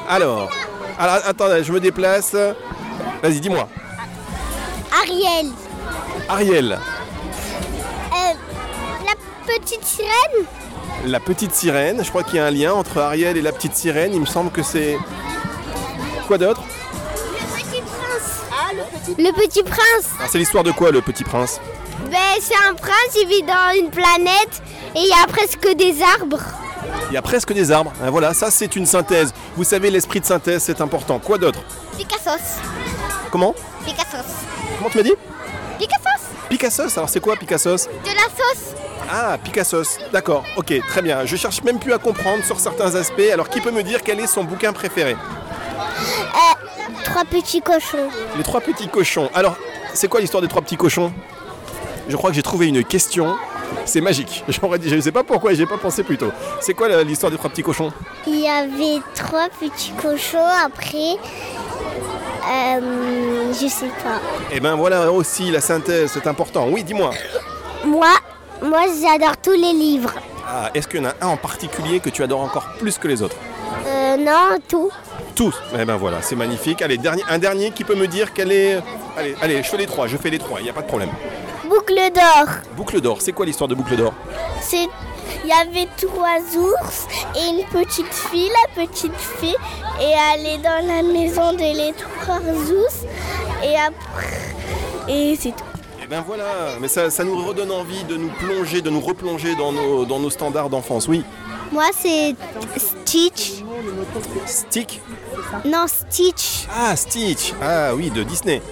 Alors, 0.09 0.51
alors, 0.99 1.17
attendez, 1.27 1.65
je 1.65 1.73
me 1.73 1.81
déplace. 1.81 2.37
Vas-y, 3.23 3.41
dis-moi. 3.41 3.69
Ariel, 5.03 5.47
Ariel, 6.29 6.79
petite 9.61 9.85
sirène 9.85 10.47
la 11.07 11.21
petite 11.21 11.55
sirène. 11.55 12.03
Je 12.03 12.09
crois 12.09 12.23
qu'il 12.23 12.37
y 12.37 12.39
a 12.39 12.47
un 12.47 12.51
lien 12.51 12.73
entre 12.73 12.99
Ariel 12.99 13.37
et 13.37 13.43
la 13.43 13.53
petite 13.53 13.75
sirène. 13.75 14.13
Il 14.15 14.21
me 14.21 14.27
semble 14.27 14.51
que 14.51 14.63
c'est. 14.63 14.99
Quoi 16.27 16.39
d'autre? 16.39 16.63
Le 19.17 19.33
petit 19.33 19.63
prince 19.63 20.07
Alors, 20.19 20.31
C'est 20.31 20.39
l'histoire 20.39 20.65
de 20.65 20.73
quoi, 20.73 20.91
le 20.91 21.01
petit 21.01 21.25
prince? 21.25 21.61
Ben 22.11 22.19
c'est 22.41 22.55
un 22.69 22.75
prince, 22.75 23.17
il 23.21 23.27
vit 23.29 23.43
dans 23.43 23.75
une 23.77 23.91
planète 23.91 24.63
et 24.95 25.01
il 25.01 25.07
y 25.07 25.13
a 25.13 25.27
presque 25.27 25.69
des 25.77 25.97
arbres. 26.03 26.41
Il 27.11 27.15
y 27.15 27.17
a 27.17 27.23
presque 27.23 27.53
des 27.53 27.73
arbres. 27.73 27.93
Hein, 28.03 28.11
voilà, 28.11 28.35
ça 28.35 28.51
c'est 28.51 28.77
une 28.77 28.87
synthèse. 28.87 29.33
Vous 29.57 29.65
savez, 29.65 29.91
l'esprit 29.91 30.21
de 30.21 30.27
synthèse, 30.27 30.63
c'est 30.63 30.81
important. 30.81 31.19
Quoi 31.19 31.39
d'autre? 31.39 31.61
Picassos. 31.97 32.61
Comment? 33.33 33.55
Picassos. 33.85 34.29
Comment 34.77 34.91
tu 34.91 34.99
m'as 34.99 35.05
dit? 35.05 35.15
Picassos 35.79 36.29
Picassos. 36.49 36.97
Alors 36.99 37.09
c'est 37.09 37.21
quoi 37.21 37.37
Picassos 37.37 37.89
De 38.05 38.09
la 38.09 38.29
sauce. 38.37 38.75
Ah, 39.11 39.39
Picassos. 39.43 39.99
D'accord, 40.13 40.45
ok, 40.57 40.73
très 40.89 41.03
bien. 41.03 41.25
Je 41.25 41.37
cherche 41.37 41.63
même 41.63 41.79
plus 41.79 41.93
à 41.93 41.99
comprendre 41.99 42.45
sur 42.45 42.59
certains 42.61 42.95
aspects. 42.95 43.23
Alors 43.33 43.49
qui 43.49 43.61
peut 43.61 43.71
me 43.71 43.83
dire 43.83 44.03
quel 44.03 44.21
est 44.21 44.27
son 44.27 44.45
bouquin 44.45 44.73
préféré? 44.73 45.17
Trois 47.05 47.25
petits 47.25 47.61
cochons. 47.63 48.09
Les 48.37 48.43
trois 48.43 48.61
petits 48.61 48.89
cochons. 48.89 49.31
Alors, 49.35 49.57
c'est 49.95 50.09
quoi 50.09 50.21
l'histoire 50.21 50.43
des 50.43 50.49
trois 50.49 50.63
petits 50.63 50.77
cochons? 50.77 51.13
Je 52.09 52.17
crois 52.17 52.31
que 52.31 52.37
j'ai 52.37 52.43
trouvé 52.43 52.69
une 52.69 52.85
question. 52.85 53.37
C'est 53.85 54.01
magique. 54.01 54.45
J'aurais 54.49 54.79
dit, 54.79 54.89
je 54.89 54.95
ne 54.97 55.01
sais 55.01 55.13
pas 55.13 55.25
pourquoi, 55.25 55.53
j'ai 55.55 55.67
pas 55.67 55.79
pensé 55.79 56.03
plus 56.03 56.17
tôt. 56.19 56.31
C'est 56.61 56.75
quoi 56.75 56.89
la- 56.89 57.03
l'histoire 57.03 57.31
des 57.33 57.39
trois 57.39 57.51
petits 57.51 57.63
cochons? 57.63 57.93
Il 58.27 58.41
y 58.41 58.49
avait 58.49 59.01
trois 59.15 59.49
petits 59.49 59.93
cochons 59.93 60.39
après. 60.65 61.17
Euh, 62.51 63.53
je 63.53 63.67
sais 63.69 63.89
pas. 64.03 64.21
Eh 64.53 64.61
ben 64.61 64.75
voilà 64.75 65.11
aussi 65.13 65.51
la 65.51 65.61
synthèse, 65.61 66.11
c'est 66.15 66.27
important. 66.27 66.69
Oui, 66.71 66.83
dis-moi. 66.83 67.11
Moi, 67.85 68.09
moi 68.63 68.83
j'adore 69.01 69.37
tous 69.37 69.53
les 69.53 69.73
livres. 69.73 70.15
Ah, 70.47 70.71
Est-ce 70.75 70.89
qu'il 70.89 71.01
y 71.03 71.07
en 71.07 71.11
a 71.11 71.15
un 71.21 71.29
en 71.29 71.37
particulier 71.37 72.01
que 72.01 72.11
tu 72.11 72.23
adores 72.23 72.41
encore 72.41 72.67
plus 72.79 72.97
que 72.99 73.07
les 73.09 73.23
autres? 73.23 73.37
Euh, 73.87 74.17
non, 74.17 74.57
tout. 74.69 74.91
Tous. 75.35 75.55
Eh 75.79 75.85
ben 75.85 75.97
voilà, 75.97 76.23
c'est 76.23 76.37
magnifique. 76.37 76.83
Allez, 76.83 76.99
dernier, 76.99 77.23
un 77.29 77.39
dernier 77.39 77.71
qui 77.71 77.85
peut 77.85 77.95
me 77.95 78.07
dire 78.07 78.33
quel 78.33 78.51
est. 78.53 78.81
Allez, 79.17 79.37
allez, 79.43 79.63
je 79.63 79.69
fais 79.69 79.77
les 79.77 79.87
trois, 79.87 80.07
je 80.07 80.17
fais 80.17 80.31
les 80.31 80.39
trois, 80.39 80.61
il 80.61 80.65
n'y 80.65 80.71
a 80.71 80.73
pas 80.73 80.83
de 80.83 80.87
problème. 80.87 81.11
Boucle 81.69 81.95
d'or. 82.15 82.47
Boucle 82.77 83.01
d'or, 83.01 83.19
c'est 83.21 83.33
quoi 83.33 83.45
l'histoire 83.45 83.69
de 83.69 83.75
Boucle 83.75 83.97
d'or? 83.97 84.15
C'est 84.61 84.89
il 85.45 85.51
y 85.51 85.53
avait 85.53 85.89
trois 85.97 86.41
ours 86.59 87.07
et 87.37 87.51
une 87.51 87.65
petite 87.67 88.13
fille. 88.13 88.49
La 88.49 88.83
petite 88.85 89.15
fille 89.39 89.57
et 90.01 90.13
elle 90.35 90.47
est 90.47 90.59
dans 90.59 90.87
la 90.87 91.03
maison 91.03 91.53
de 91.53 91.59
les 91.59 91.93
trois 91.93 92.41
ours 92.41 93.05
et 93.63 93.77
après 93.77 94.55
et 95.09 95.37
c'est 95.39 95.51
tout. 95.51 95.78
Eh 96.09 96.11
ben 96.11 96.25
voilà, 96.27 96.79
mais 96.81 96.89
ça, 96.89 97.11
ça 97.11 97.23
nous 97.23 97.37
redonne 97.45 97.71
envie 97.71 98.03
de 98.05 98.17
nous 98.17 98.31
plonger, 98.31 98.81
de 98.81 98.89
nous 98.89 99.01
replonger 99.01 99.55
dans 99.57 99.73
nos, 99.73 100.07
dans 100.07 100.19
nos 100.19 100.31
standards 100.31 100.71
d'enfance. 100.71 101.07
Oui. 101.07 101.23
Moi 101.71 101.85
c'est 101.93 102.35
Stitch. 102.79 103.63
Stick? 104.47 105.03
Non 105.67 105.85
Stitch. 105.87 106.67
Ah, 106.75 106.97
Stitch 106.97 107.53
Ah 107.61 107.95
oui, 107.95 108.09
de 108.09 108.23
Disney. 108.23 108.63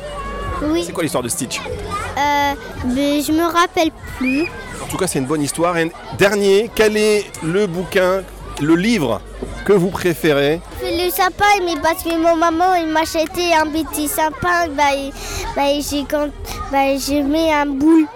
Oui. 0.62 0.84
C'est 0.86 0.92
quoi 0.92 1.02
l'histoire 1.02 1.22
de 1.22 1.28
Stitch? 1.28 1.60
Euh, 1.60 2.54
mais 2.86 3.20
je 3.20 3.32
me 3.32 3.44
rappelle 3.44 3.90
plus. 4.16 4.44
En 4.82 4.86
tout 4.86 4.96
cas, 4.96 5.06
c'est 5.06 5.18
une 5.18 5.26
bonne 5.26 5.42
histoire. 5.42 5.76
Et 5.76 5.92
dernier, 6.16 6.70
quel 6.74 6.96
est 6.96 7.26
le 7.42 7.66
bouquin, 7.66 8.22
le 8.62 8.76
livre 8.76 9.20
que 9.66 9.72
vous 9.72 9.90
préférez 9.90 10.60
Le 10.80 11.10
sapin, 11.10 11.44
mais 11.64 11.74
parce 11.82 12.02
que 12.04 12.16
mon 12.16 12.36
maman 12.36 12.74
il 12.76 12.86
m'a 12.86 13.00
acheté 13.00 13.52
un 13.52 13.66
petit 13.66 14.06
sapin, 14.06 14.68
bah, 14.76 14.84
bah, 15.56 15.62
j'ai 15.80 16.04
quand 16.08 16.28
bah, 16.70 16.96
j'ai 16.96 17.20
mis 17.22 17.52
un 17.52 17.66
boule. 17.66 18.06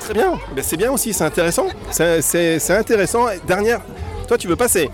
Très 0.00 0.14
bien, 0.14 0.38
Ben, 0.56 0.64
c'est 0.64 0.78
bien 0.78 0.90
aussi, 0.90 1.12
c'est 1.12 1.24
intéressant. 1.24 1.66
C'est- 1.90 2.70
intéressant. 2.70 3.26
Dernière, 3.46 3.82
toi 4.26 4.38
tu 4.38 4.48
veux 4.48 4.56
passer 4.56 4.88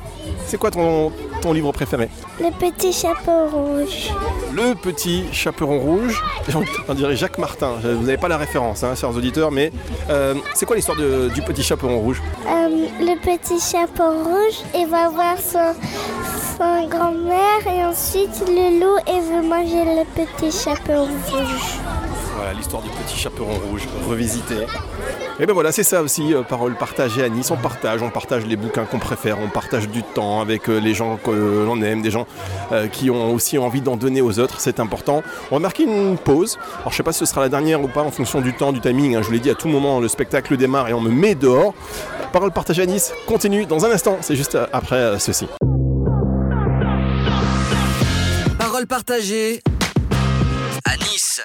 C'est 0.48 0.56
quoi 0.58 0.70
ton, 0.72 1.12
ton 1.40 1.52
livre 1.52 1.72
préféré 1.72 2.08
Le 2.40 2.50
petit 2.58 2.92
chapeau 2.92 3.46
rouge. 3.48 4.10
Le 4.52 4.74
petit 4.74 5.24
chaperon 5.32 5.78
rouge. 5.78 6.22
J'en 6.48 6.94
dirais 6.94 7.16
Jacques 7.16 7.38
Martin. 7.38 7.74
Vous 7.82 8.04
n'avez 8.04 8.16
pas 8.16 8.28
la 8.28 8.36
référence, 8.36 8.82
hein, 8.84 8.94
chers 8.94 9.14
auditeurs, 9.14 9.50
mais 9.50 9.70
euh, 10.10 10.34
c'est 10.54 10.66
quoi 10.66 10.76
l'histoire 10.76 10.96
de- 10.98 11.28
du 11.34 11.42
petit 11.42 11.62
chaperon 11.62 11.98
rouge? 12.00 12.20
Euh, 12.46 12.68
le 13.00 13.16
petit 13.20 13.60
chapeau 13.60 14.10
rouge, 14.24 14.58
il 14.74 14.86
va 14.88 15.08
voir 15.08 15.36
son, 15.38 15.74
son 16.58 16.88
grand-mère 16.88 17.66
et 17.66 17.84
ensuite 17.84 18.42
le 18.48 18.80
loup 18.80 18.98
il 19.06 19.20
veut 19.22 19.48
manger 19.48 19.84
le 19.84 20.04
petit 20.24 20.50
chapeau 20.56 21.02
rouge. 21.02 21.78
Voilà 22.38 22.52
l'histoire 22.52 22.82
du 22.84 22.88
petit 22.90 23.16
chaperon 23.18 23.58
rouge, 23.68 23.82
revisité. 24.08 24.54
Et 25.40 25.46
ben 25.46 25.52
voilà, 25.52 25.72
c'est 25.72 25.82
ça 25.82 26.02
aussi, 26.02 26.32
euh, 26.34 26.42
parole 26.42 26.76
partagée 26.76 27.24
à 27.24 27.28
Nice. 27.28 27.50
On 27.50 27.56
partage, 27.56 28.00
on 28.00 28.10
partage 28.10 28.46
les 28.46 28.54
bouquins 28.54 28.84
qu'on 28.84 29.00
préfère, 29.00 29.40
on 29.40 29.48
partage 29.48 29.88
du 29.88 30.04
temps 30.04 30.40
avec 30.40 30.68
euh, 30.68 30.78
les 30.78 30.94
gens 30.94 31.16
que 31.16 31.30
l'on 31.32 31.82
aime, 31.82 32.00
des 32.00 32.12
gens 32.12 32.28
euh, 32.70 32.86
qui 32.86 33.10
ont 33.10 33.34
aussi 33.34 33.58
envie 33.58 33.80
d'en 33.80 33.96
donner 33.96 34.20
aux 34.20 34.38
autres, 34.38 34.60
c'est 34.60 34.78
important. 34.78 35.24
On 35.50 35.56
va 35.56 35.60
marquer 35.60 35.82
une 35.82 36.16
pause. 36.16 36.58
Alors 36.78 36.92
je 36.92 36.96
sais 36.96 37.02
pas 37.02 37.12
si 37.12 37.18
ce 37.18 37.26
sera 37.26 37.40
la 37.40 37.48
dernière 37.48 37.82
ou 37.82 37.88
pas 37.88 38.02
en 38.02 38.12
fonction 38.12 38.40
du 38.40 38.54
temps, 38.54 38.70
du 38.70 38.80
timing. 38.80 39.16
hein. 39.16 39.22
Je 39.22 39.26
vous 39.26 39.32
l'ai 39.32 39.40
dit, 39.40 39.50
à 39.50 39.56
tout 39.56 39.68
moment, 39.68 39.98
le 39.98 40.06
spectacle 40.06 40.56
démarre 40.56 40.88
et 40.88 40.92
on 40.92 41.00
me 41.00 41.10
met 41.10 41.34
dehors. 41.34 41.74
Parole 42.32 42.52
partagée 42.52 42.82
à 42.82 42.86
Nice 42.86 43.12
continue 43.26 43.66
dans 43.66 43.84
un 43.84 43.90
instant, 43.90 44.16
c'est 44.20 44.36
juste 44.36 44.54
euh, 44.54 44.66
après 44.72 44.96
euh, 44.96 45.18
ceci. 45.18 45.48
Parole 48.58 48.86
partagée 48.86 49.60
à 50.84 50.96
Nice. 50.96 51.42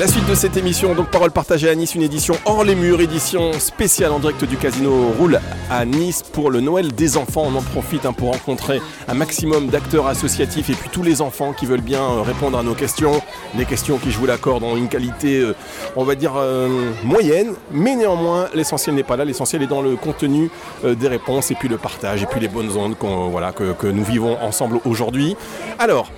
La 0.00 0.06
suite 0.06 0.26
de 0.26 0.34
cette 0.34 0.56
émission, 0.56 0.94
donc 0.94 1.10
Parole 1.10 1.30
partagée 1.30 1.68
à 1.68 1.74
Nice, 1.74 1.94
une 1.94 2.00
édition 2.00 2.34
hors 2.46 2.64
les 2.64 2.74
murs, 2.74 3.02
édition 3.02 3.52
spéciale 3.52 4.12
en 4.12 4.18
direct 4.18 4.42
du 4.44 4.56
Casino 4.56 5.10
Roule 5.18 5.38
à 5.70 5.84
Nice 5.84 6.22
pour 6.22 6.50
le 6.50 6.62
Noël 6.62 6.90
des 6.90 7.18
enfants. 7.18 7.44
On 7.46 7.54
en 7.54 7.60
profite 7.60 8.06
hein, 8.06 8.14
pour 8.14 8.32
rencontrer 8.32 8.80
un 9.08 9.12
maximum 9.12 9.66
d'acteurs 9.66 10.06
associatifs 10.06 10.70
et 10.70 10.72
puis 10.72 10.88
tous 10.88 11.02
les 11.02 11.20
enfants 11.20 11.52
qui 11.52 11.66
veulent 11.66 11.82
bien 11.82 12.00
euh, 12.00 12.22
répondre 12.22 12.56
à 12.58 12.62
nos 12.62 12.72
questions. 12.72 13.20
Des 13.52 13.66
questions 13.66 13.98
qui, 13.98 14.10
je 14.10 14.16
vous 14.16 14.24
l'accorde, 14.24 14.62
ont 14.62 14.74
une 14.74 14.88
qualité, 14.88 15.38
euh, 15.38 15.54
on 15.96 16.04
va 16.04 16.14
dire, 16.14 16.32
euh, 16.34 16.92
moyenne, 17.04 17.52
mais 17.70 17.94
néanmoins, 17.94 18.48
l'essentiel 18.54 18.94
n'est 18.94 19.02
pas 19.02 19.18
là. 19.18 19.26
L'essentiel 19.26 19.62
est 19.62 19.66
dans 19.66 19.82
le 19.82 19.96
contenu 19.96 20.50
des 20.82 21.08
réponses 21.08 21.50
et 21.50 21.54
puis 21.54 21.68
le 21.68 21.76
partage 21.76 22.22
et 22.22 22.26
puis 22.26 22.40
les 22.40 22.48
bonnes 22.48 22.74
ondes 22.74 22.96
voilà, 23.30 23.52
que 23.52 23.86
nous 23.86 24.04
vivons 24.04 24.38
ensemble 24.40 24.80
aujourd'hui. 24.86 25.36
Alors, 25.78 26.10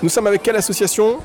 nous 0.00 0.08
sommes 0.08 0.28
avec 0.28 0.44
quelle 0.44 0.56
association? 0.56 1.18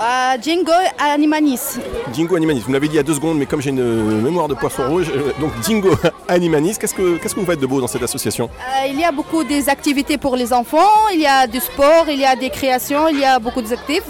À 0.00 0.38
Django 0.40 0.72
Animanis. 0.98 1.78
Dingo 2.14 2.34
Animanis, 2.34 2.60
vous 2.60 2.68
me 2.70 2.72
l'avez 2.74 2.88
dit 2.88 2.94
il 2.94 2.96
y 2.96 3.00
a 3.00 3.02
deux 3.02 3.14
secondes, 3.14 3.36
mais 3.36 3.44
comme 3.44 3.60
j'ai 3.60 3.68
une 3.68 3.80
euh, 3.80 4.22
mémoire 4.22 4.48
de 4.48 4.54
poisson 4.54 4.88
rouge, 4.88 5.12
euh, 5.14 5.32
donc 5.38 5.52
Dingo 5.60 5.90
Animanis, 6.28 6.76
qu'est-ce 6.80 6.94
que, 6.94 7.18
qu'est-ce 7.18 7.34
que 7.34 7.40
vous 7.40 7.46
faites 7.46 7.60
de 7.60 7.66
beau 7.66 7.80
dans 7.82 7.86
cette 7.86 8.02
association? 8.02 8.48
Euh, 8.60 8.86
il 8.88 8.98
y 8.98 9.04
a 9.04 9.12
beaucoup 9.12 9.44
des 9.44 9.68
activités 9.68 10.16
pour 10.16 10.36
les 10.36 10.54
enfants, 10.54 11.08
il 11.12 11.20
y 11.20 11.26
a 11.26 11.46
du 11.46 11.60
sport, 11.60 12.06
il 12.08 12.18
y 12.18 12.24
a 12.24 12.34
des 12.34 12.48
créations, 12.48 13.08
il 13.08 13.18
y 13.18 13.24
a 13.24 13.38
beaucoup 13.38 13.60
d'actifs. 13.60 14.04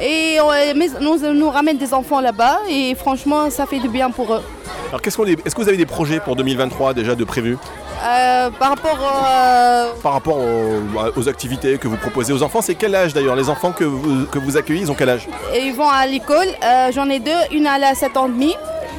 Et 0.00 0.38
euh, 0.40 0.72
mais 0.74 0.88
nous, 1.00 1.16
nous 1.32 1.48
ramène 1.50 1.78
des 1.78 1.94
enfants 1.94 2.20
là-bas 2.20 2.58
et 2.68 2.94
franchement 2.96 3.48
ça 3.50 3.66
fait 3.66 3.78
du 3.78 3.88
bien 3.88 4.10
pour 4.10 4.34
eux. 4.34 4.42
Alors 4.88 5.02
qu'est-ce 5.02 5.16
qu'on 5.16 5.26
est, 5.26 5.44
est-ce 5.46 5.54
que 5.54 5.60
vous 5.62 5.68
avez 5.68 5.76
des 5.76 5.86
projets 5.86 6.20
pour 6.20 6.36
2023 6.36 6.94
déjà 6.94 7.14
de 7.14 7.24
prévus 7.24 7.58
Euh, 8.04 8.50
par 8.50 8.68
rapport 8.70 8.98
euh, 9.26 9.86
par 10.02 10.12
rapport 10.12 10.36
aux, 10.38 10.80
aux 11.20 11.28
activités 11.28 11.76
que 11.78 11.88
vous 11.88 11.96
proposez 11.96 12.32
aux 12.32 12.42
enfants 12.42 12.62
C'est 12.62 12.74
quel 12.76 12.94
âge 12.94 13.12
d'ailleurs? 13.14 13.34
Les 13.36 13.48
enfants 13.48 13.72
que 13.72 13.84
vous, 13.84 14.26
que 14.26 14.38
vous 14.38 14.56
accueillez, 14.56 14.82
ils 14.82 14.90
ont 14.90 14.94
quel 14.94 15.08
âge? 15.10 15.28
Ils 15.54 15.72
vont 15.74 15.88
à 15.88 16.06
l'école, 16.06 16.46
euh, 16.62 16.90
j'en 16.94 17.08
ai 17.08 17.18
deux, 17.18 17.30
une 17.52 17.66
elle 17.66 17.84
a 17.84 17.94
7 17.94 18.16
ans 18.16 18.26
et 18.28 18.30
demi, 18.30 18.54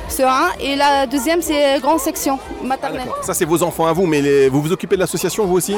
sur 0.10 0.28
un, 0.28 0.50
et 0.60 0.76
la 0.76 1.06
deuxième 1.08 1.41
c'est 1.41 1.80
grande 1.80 2.00
section 2.00 2.38
maternelle. 2.63 3.08
Ça 3.21 3.34
c'est 3.34 3.45
vos 3.45 3.63
enfants 3.63 3.86
à 3.88 3.93
vous, 3.93 4.06
mais 4.08 4.21
les- 4.21 4.50
vous 4.50 4.62
vous 4.62 4.71
occupez 4.73 4.95
de 4.95 5.02
l'association 5.02 5.45
vous 5.45 5.56
aussi? 5.56 5.76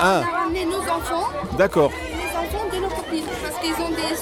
Ah, 0.00 0.20
On 0.24 0.34
a 0.36 0.38
ramené 0.44 0.64
nos 0.66 0.78
enfants, 0.78 1.28
d'accord. 1.58 1.90
Parce 2.88 3.58
qu'ils 3.60 3.72
ont 3.84 3.90
des 3.90 4.14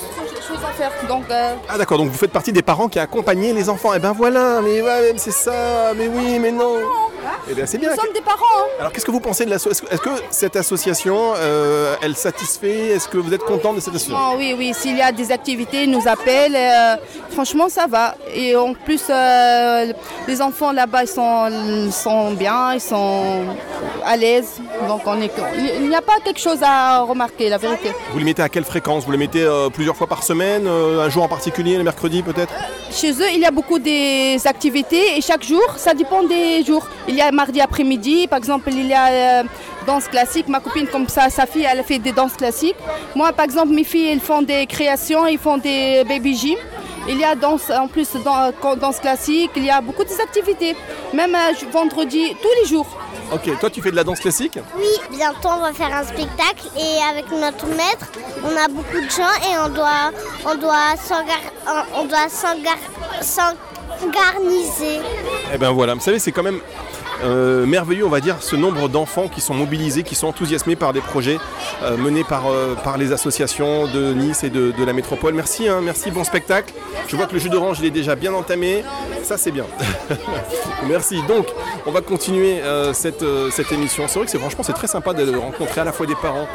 choses 0.46 0.64
à 0.64 0.72
faire. 0.72 0.90
Donc 1.08 1.24
euh, 1.30 1.54
Ah 1.68 1.78
d'accord, 1.78 1.98
donc 1.98 2.08
vous 2.10 2.18
faites 2.18 2.32
partie 2.32 2.52
des 2.52 2.62
parents 2.62 2.88
qui 2.88 2.98
accompagnent 2.98 3.54
les 3.54 3.68
enfants. 3.68 3.92
Eh 3.94 3.98
ben 3.98 4.12
voilà, 4.12 4.60
mais 4.62 4.82
ouais, 4.82 5.12
c'est 5.16 5.30
ça, 5.32 5.92
mais 5.96 6.08
oui, 6.08 6.38
mais 6.38 6.52
non. 6.52 6.76
Eh 7.48 7.54
bien 7.54 7.66
c'est 7.66 7.78
bien. 7.78 7.90
nous 7.90 7.96
sommes 7.96 8.12
des 8.12 8.20
parents. 8.20 8.36
hein. 8.58 8.66
Alors 8.80 8.92
qu'est-ce 8.92 9.04
que 9.04 9.10
vous 9.10 9.20
pensez 9.20 9.44
de 9.44 9.50
l'association 9.50 9.86
Est-ce 9.90 10.00
que 10.00 10.10
cette 10.30 10.56
association, 10.56 11.32
euh, 11.36 11.94
elle 12.02 12.16
satisfait? 12.16 12.88
Est-ce 12.88 13.08
que 13.08 13.18
vous 13.18 13.32
êtes 13.32 13.42
content 13.44 13.72
de 13.72 13.80
cette 13.80 13.94
association? 13.94 14.16
Oh, 14.32 14.34
oui, 14.36 14.54
oui, 14.56 14.72
s'il 14.74 14.96
y 14.96 15.02
a 15.02 15.12
des 15.12 15.30
activités, 15.32 15.84
ils 15.84 15.90
nous 15.90 16.06
appellent. 16.06 16.56
euh, 16.56 16.96
franchement, 17.30 17.68
ça 17.68 17.86
va. 17.86 18.14
Et 18.34 18.54
en 18.56 18.74
plus, 18.74 19.02
euh, 19.10 19.92
les 20.28 20.40
enfants 20.42 20.72
là-bas, 20.72 21.02
ils 21.04 21.08
sont, 21.08 21.90
sont 21.90 22.32
bien, 22.32 22.74
ils 22.74 22.80
sont 22.80 23.44
à 24.04 24.16
l'aise. 24.16 24.60
Donc, 24.88 25.02
on 25.06 25.20
est, 25.20 25.30
il 25.80 25.88
n'y 25.88 25.94
a 25.94 26.02
pas 26.02 26.18
quelque 26.24 26.40
chose 26.40 26.58
à 26.62 27.00
remarquer, 27.00 27.48
la 27.48 27.58
vérité. 27.58 27.92
Vous 28.12 28.18
le 28.18 28.24
mettez 28.24 28.42
à 28.42 28.48
quelle 28.48 28.64
fréquence? 28.64 29.04
Vous 29.04 29.12
le 29.12 29.18
mettez 29.18 29.46
plusieurs 29.72 29.96
fois 29.96 30.06
par 30.06 30.22
semaine 30.22 30.66
Un 30.66 31.08
jour 31.08 31.22
en 31.24 31.28
particulier, 31.28 31.76
le 31.76 31.84
mercredi 31.84 32.22
peut-être? 32.22 32.52
Chez 32.92 33.12
eux, 33.12 33.30
il 33.32 33.38
y 33.38 33.44
a 33.44 33.50
beaucoup 33.52 33.78
des 33.78 34.36
activités 34.46 35.16
et 35.16 35.20
chaque 35.20 35.44
jour, 35.44 35.62
ça 35.76 35.94
dépend 35.94 36.22
des 36.24 36.64
jours. 36.64 36.86
Il 37.06 37.14
y 37.14 37.20
a 37.20 37.29
mardi 37.32 37.60
après-midi, 37.60 38.26
par 38.26 38.38
exemple, 38.38 38.70
il 38.72 38.86
y 38.86 38.94
a 38.94 39.06
euh, 39.08 39.42
danse 39.86 40.06
classique. 40.08 40.48
Ma 40.48 40.60
copine, 40.60 40.86
comme 40.86 41.08
ça, 41.08 41.30
sa 41.30 41.46
fille, 41.46 41.66
elle 41.70 41.82
fait 41.84 41.98
des 41.98 42.12
danses 42.12 42.34
classiques. 42.34 42.76
Moi, 43.14 43.32
par 43.32 43.44
exemple, 43.44 43.68
mes 43.72 43.84
filles, 43.84 44.08
elles 44.12 44.20
font 44.20 44.42
des 44.42 44.66
créations, 44.66 45.26
ils 45.26 45.38
font 45.38 45.58
des 45.58 46.04
baby 46.08 46.36
gym. 46.36 46.58
Il 47.08 47.18
y 47.18 47.24
a 47.24 47.34
danse, 47.34 47.70
en 47.70 47.88
plus 47.88 48.08
dans, 48.24 48.52
danse 48.76 48.98
classique, 49.00 49.50
il 49.56 49.64
y 49.64 49.70
a 49.70 49.80
beaucoup 49.80 50.04
d'activités. 50.04 50.76
Même 51.14 51.34
euh, 51.34 51.52
vendredi, 51.72 52.36
tous 52.42 52.48
les 52.62 52.68
jours. 52.68 52.86
Ok, 53.32 53.58
toi 53.60 53.70
tu 53.70 53.80
fais 53.80 53.90
de 53.92 53.96
la 53.96 54.02
danse 54.04 54.18
classique? 54.20 54.58
Oui, 54.76 54.88
bientôt 55.16 55.48
on 55.56 55.60
va 55.60 55.72
faire 55.72 55.94
un 55.94 56.02
spectacle 56.02 56.66
et 56.76 56.98
avec 57.10 57.30
notre 57.30 57.64
maître, 57.68 58.06
on 58.42 58.48
a 58.56 58.66
beaucoup 58.68 58.96
de 59.00 59.08
gens 59.08 59.22
et 59.48 59.56
on 59.64 59.68
doit, 59.68 60.10
on 60.44 60.56
doit 60.56 60.96
s'engar- 60.96 61.86
on 61.96 62.04
doit 62.06 62.28
s'engar- 62.28 62.76
s'organiser. 63.22 65.00
Eh 65.54 65.58
ben 65.58 65.70
voilà, 65.70 65.94
vous 65.94 66.00
savez, 66.00 66.18
c'est 66.18 66.32
quand 66.32 66.42
même 66.42 66.60
euh, 67.22 67.66
merveilleux, 67.66 68.06
on 68.06 68.10
va 68.10 68.20
dire, 68.20 68.36
ce 68.40 68.56
nombre 68.56 68.88
d'enfants 68.88 69.28
qui 69.28 69.40
sont 69.40 69.54
mobilisés, 69.54 70.02
qui 70.02 70.14
sont 70.14 70.28
enthousiasmés 70.28 70.76
par 70.76 70.92
des 70.92 71.00
projets 71.00 71.38
euh, 71.82 71.96
menés 71.96 72.24
par, 72.24 72.50
euh, 72.50 72.74
par 72.74 72.96
les 72.96 73.12
associations 73.12 73.86
de 73.86 74.12
Nice 74.14 74.44
et 74.44 74.50
de, 74.50 74.72
la 74.84 74.92
métropole. 74.92 75.34
Merci, 75.34 75.68
hein, 75.68 75.80
merci, 75.82 76.10
bon 76.10 76.24
spectacle. 76.24 76.72
Je 77.08 77.16
vois 77.16 77.26
que 77.26 77.34
le 77.34 77.38
jus 77.38 77.50
d'orange, 77.50 77.78
il 77.80 77.86
est 77.86 77.90
déjà 77.90 78.14
bien 78.14 78.32
entamé. 78.32 78.82
Ça, 79.22 79.36
c'est 79.36 79.50
bien. 79.50 79.66
merci. 80.88 81.20
Donc, 81.28 81.46
on 81.86 81.92
va 81.92 82.00
continuer 82.00 82.60
cette, 82.92 83.22
émission. 83.72 84.04
C'est 84.08 84.18
vrai 84.18 84.24
que 84.24 84.30
c'est 84.30 84.38
franchement, 84.38 84.64
c'est 84.64 84.72
très 84.72 84.86
sympa 84.86 85.12
de 85.12 85.36
rencontrer 85.36 85.82
à 85.82 85.84
la 85.84 85.92
fois 85.92 86.06
des 86.06 86.14
parents 86.14 86.48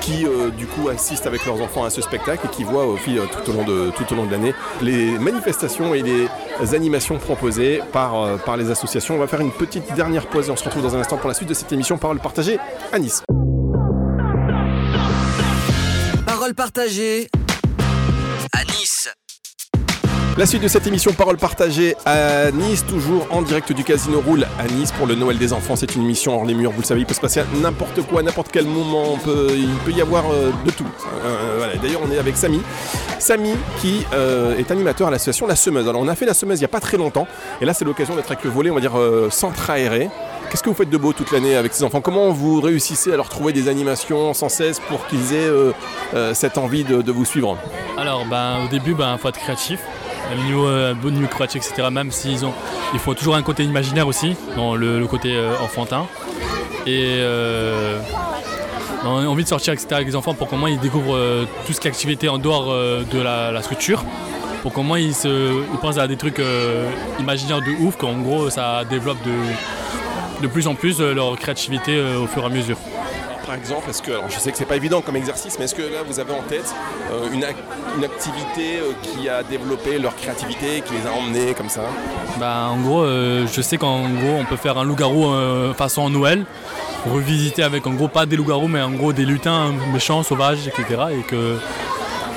qui, 0.00 0.24
du 0.56 0.66
coup, 0.66 0.88
assistent 0.88 1.26
avec 1.26 1.44
leurs 1.44 1.60
enfants 1.60 1.84
à 1.84 1.90
ce 1.90 2.00
spectacle 2.00 2.46
et 2.46 2.48
qui 2.48 2.64
voient 2.64 2.86
au 2.86 2.96
fil, 2.96 3.20
tout 3.44 3.50
au 3.50 3.54
long 3.54 3.64
de, 3.64 3.90
tout 3.90 4.10
au 4.12 4.16
long 4.16 4.24
de 4.24 4.32
l'année 4.32 4.54
les 4.80 5.18
manifestations 5.18 5.94
et 5.94 6.02
les 6.02 6.74
animations 6.74 7.18
proposées 7.18 7.82
par, 7.92 8.38
par 8.38 8.56
les 8.56 8.70
associations. 8.70 9.14
On 9.14 9.18
va 9.18 9.26
faire 9.26 9.40
une 9.40 9.52
petite 9.52 9.65
dernière 9.94 10.26
pause 10.26 10.48
et 10.48 10.50
on 10.50 10.56
se 10.56 10.64
retrouve 10.64 10.82
dans 10.82 10.94
un 10.94 11.00
instant 11.00 11.16
pour 11.16 11.28
la 11.28 11.34
suite 11.34 11.48
de 11.48 11.54
cette 11.54 11.72
émission 11.72 11.98
Parole 11.98 12.18
partagée 12.20 12.58
à 12.92 12.98
Nice. 12.98 13.22
Parole 16.26 16.54
partagée 16.54 17.28
à 18.52 18.64
Nice. 18.64 19.08
La 20.38 20.44
suite 20.44 20.62
de 20.62 20.68
cette 20.68 20.86
émission 20.86 21.14
Parole 21.14 21.38
partagée 21.38 21.96
à 22.04 22.50
Nice, 22.50 22.84
toujours 22.86 23.26
en 23.30 23.40
direct 23.40 23.72
du 23.72 23.84
Casino 23.84 24.20
Roule 24.20 24.46
à 24.58 24.66
Nice 24.66 24.92
pour 24.92 25.06
le 25.06 25.14
Noël 25.14 25.38
des 25.38 25.54
enfants. 25.54 25.76
C'est 25.76 25.94
une 25.94 26.02
émission 26.02 26.36
hors 26.36 26.44
les 26.44 26.52
murs, 26.52 26.72
vous 26.72 26.82
le 26.82 26.86
savez, 26.86 27.00
il 27.00 27.06
peut 27.06 27.14
se 27.14 27.22
passer 27.22 27.40
n'importe 27.54 28.02
quoi, 28.02 28.22
n'importe 28.22 28.48
quel 28.52 28.66
moment, 28.66 29.18
il 29.26 29.68
peut 29.86 29.92
y 29.92 30.02
avoir 30.02 30.24
euh, 30.30 30.50
de 30.66 30.70
tout. 30.72 30.84
Euh, 31.24 31.54
voilà. 31.56 31.76
D'ailleurs, 31.76 32.02
on 32.06 32.12
est 32.12 32.18
avec 32.18 32.36
Samy. 32.36 32.60
Samy 33.18 33.54
qui 33.80 34.04
euh, 34.12 34.58
est 34.58 34.70
animateur 34.70 35.08
à 35.08 35.10
l'association 35.10 35.46
La 35.46 35.56
Semeuse. 35.56 35.88
Alors, 35.88 36.02
on 36.02 36.08
a 36.08 36.14
fait 36.14 36.26
La 36.26 36.34
Semeuse 36.34 36.58
il 36.58 36.62
n'y 36.62 36.66
a 36.66 36.68
pas 36.68 36.80
très 36.80 36.98
longtemps, 36.98 37.26
et 37.62 37.64
là, 37.64 37.72
c'est 37.72 37.86
l'occasion 37.86 38.14
d'être 38.14 38.30
avec 38.30 38.44
le 38.44 38.50
volet, 38.50 38.68
on 38.70 38.74
va 38.74 38.82
dire, 38.82 38.98
euh, 38.98 39.30
centre 39.30 39.70
aéré. 39.70 40.10
Qu'est-ce 40.50 40.62
que 40.62 40.68
vous 40.68 40.76
faites 40.76 40.90
de 40.90 40.98
beau 40.98 41.14
toute 41.14 41.32
l'année 41.32 41.56
avec 41.56 41.72
ces 41.72 41.82
enfants? 41.82 42.02
Comment 42.02 42.30
vous 42.30 42.60
réussissez 42.60 43.10
à 43.10 43.16
leur 43.16 43.30
trouver 43.30 43.54
des 43.54 43.68
animations 43.68 44.34
sans 44.34 44.50
cesse 44.50 44.80
pour 44.80 45.06
qu'ils 45.06 45.32
aient 45.32 45.48
euh, 45.48 45.72
euh, 46.14 46.34
cette 46.34 46.58
envie 46.58 46.84
de, 46.84 47.00
de 47.00 47.10
vous 47.10 47.24
suivre? 47.24 47.56
Alors, 47.96 48.26
ben, 48.26 48.66
au 48.66 48.68
début, 48.68 48.90
il 48.90 48.96
ben, 48.96 49.16
faut 49.16 49.28
être 49.28 49.38
créatif. 49.38 49.80
Au 50.32 50.42
niveau, 50.44 50.66
euh, 50.66 50.94
niveau 51.04 51.28
créatif, 51.28 51.62
etc. 51.64 51.88
Même 51.90 52.10
s'ils 52.10 52.44
ont, 52.44 52.52
il 52.92 52.98
faut 52.98 53.14
toujours 53.14 53.36
un 53.36 53.42
côté 53.42 53.64
imaginaire 53.64 54.08
aussi, 54.08 54.34
dans 54.56 54.74
le, 54.74 55.06
côté 55.06 55.34
euh, 55.36 55.54
enfantin. 55.62 56.06
Et 56.86 57.16
euh, 57.18 57.98
on 59.04 59.18
a 59.18 59.26
envie 59.26 59.44
de 59.44 59.48
sortir 59.48 59.72
etc., 59.72 59.88
avec 59.92 60.08
les 60.08 60.16
enfants 60.16 60.34
pour 60.34 60.48
qu'au 60.48 60.56
moins 60.56 60.70
ils 60.70 60.78
découvrent 60.78 61.16
euh, 61.16 61.44
tout 61.66 61.72
ce 61.72 61.80
qui 61.80 61.88
est 61.88 61.90
activité 61.90 62.28
en 62.28 62.38
dehors 62.38 62.66
de 62.66 63.20
la, 63.20 63.62
structure. 63.62 64.04
Pour 64.62 64.72
qu'au 64.72 64.82
moins 64.82 64.98
ils, 64.98 65.14
ils 65.24 65.78
pensent 65.80 65.98
à 65.98 66.08
des 66.08 66.16
trucs 66.16 66.40
imaginaires 67.20 67.60
de 67.60 67.70
ouf, 67.84 67.96
qu'en 67.96 68.14
gros 68.14 68.50
ça 68.50 68.84
développe 68.84 69.18
de, 69.24 70.42
de 70.42 70.48
plus 70.48 70.66
en 70.66 70.74
plus 70.74 71.00
leur 71.00 71.36
créativité 71.36 72.00
au 72.00 72.26
fur 72.26 72.42
et 72.42 72.46
à 72.46 72.48
mesure. 72.48 72.78
Par 73.46 73.54
exemple, 73.54 73.88
est-ce 73.90 74.02
que, 74.02 74.10
alors 74.10 74.28
je 74.28 74.38
sais 74.40 74.50
que 74.50 74.58
c'est 74.58 74.64
pas 74.64 74.74
évident 74.74 75.00
comme 75.02 75.14
exercice, 75.14 75.56
mais 75.58 75.66
est-ce 75.66 75.74
que 75.76 75.82
là 75.82 76.02
vous 76.04 76.18
avez 76.18 76.32
en 76.32 76.42
tête 76.48 76.74
euh, 77.12 77.28
une, 77.32 77.42
ac- 77.44 77.54
une 77.96 78.04
activité 78.04 78.78
euh, 78.80 78.90
qui 79.02 79.28
a 79.28 79.44
développé 79.44 80.00
leur 80.00 80.16
créativité, 80.16 80.82
qui 80.84 80.94
les 80.94 81.06
a 81.08 81.12
emmenés 81.12 81.54
comme 81.54 81.68
ça? 81.68 81.82
Bah, 82.40 82.66
en 82.72 82.76
gros, 82.78 83.02
euh, 83.02 83.46
je 83.46 83.60
sais 83.60 83.76
qu'en 83.78 84.00
gros, 84.00 84.34
on 84.40 84.44
peut 84.44 84.56
faire 84.56 84.76
un 84.78 84.84
loup-garou 84.84 85.26
façon 85.74 86.10
Noël, 86.10 86.44
revisiter 87.12 87.62
avec 87.62 87.86
en 87.86 87.92
gros 87.92 88.08
pas 88.08 88.26
des 88.26 88.36
loups-garous, 88.36 88.66
mais 88.66 88.80
en 88.82 88.90
gros 88.90 89.12
des 89.12 89.24
lutins 89.24 89.72
méchants, 89.92 90.24
sauvages, 90.24 90.66
etc. 90.66 90.84
Et 91.12 91.22
que, 91.22 91.56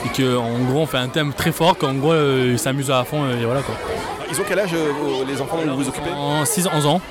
et 0.05 0.09
que 0.09 0.37
en 0.37 0.59
gros, 0.59 0.81
on 0.81 0.85
fait 0.85 0.97
un 0.99 1.07
thème 1.09 1.33
très 1.33 1.51
fort, 1.51 1.75
qu'en 1.75 1.95
gros, 1.95 2.13
ils 2.13 2.59
s'amusent 2.59 2.91
à 2.91 3.03
fond 3.03 3.27
et 3.31 3.45
voilà 3.45 3.61
quoi. 3.63 3.73
Ils 4.31 4.39
ont 4.39 4.43
quel 4.47 4.59
âge 4.59 4.75
les 5.27 5.41
enfants 5.41 5.57
dont 5.65 5.71
vous 5.75 5.81
vous 5.83 5.89
occupez? 5.89 6.11
En 6.15 6.43
6-11 6.43 6.85
ans. 6.85 7.01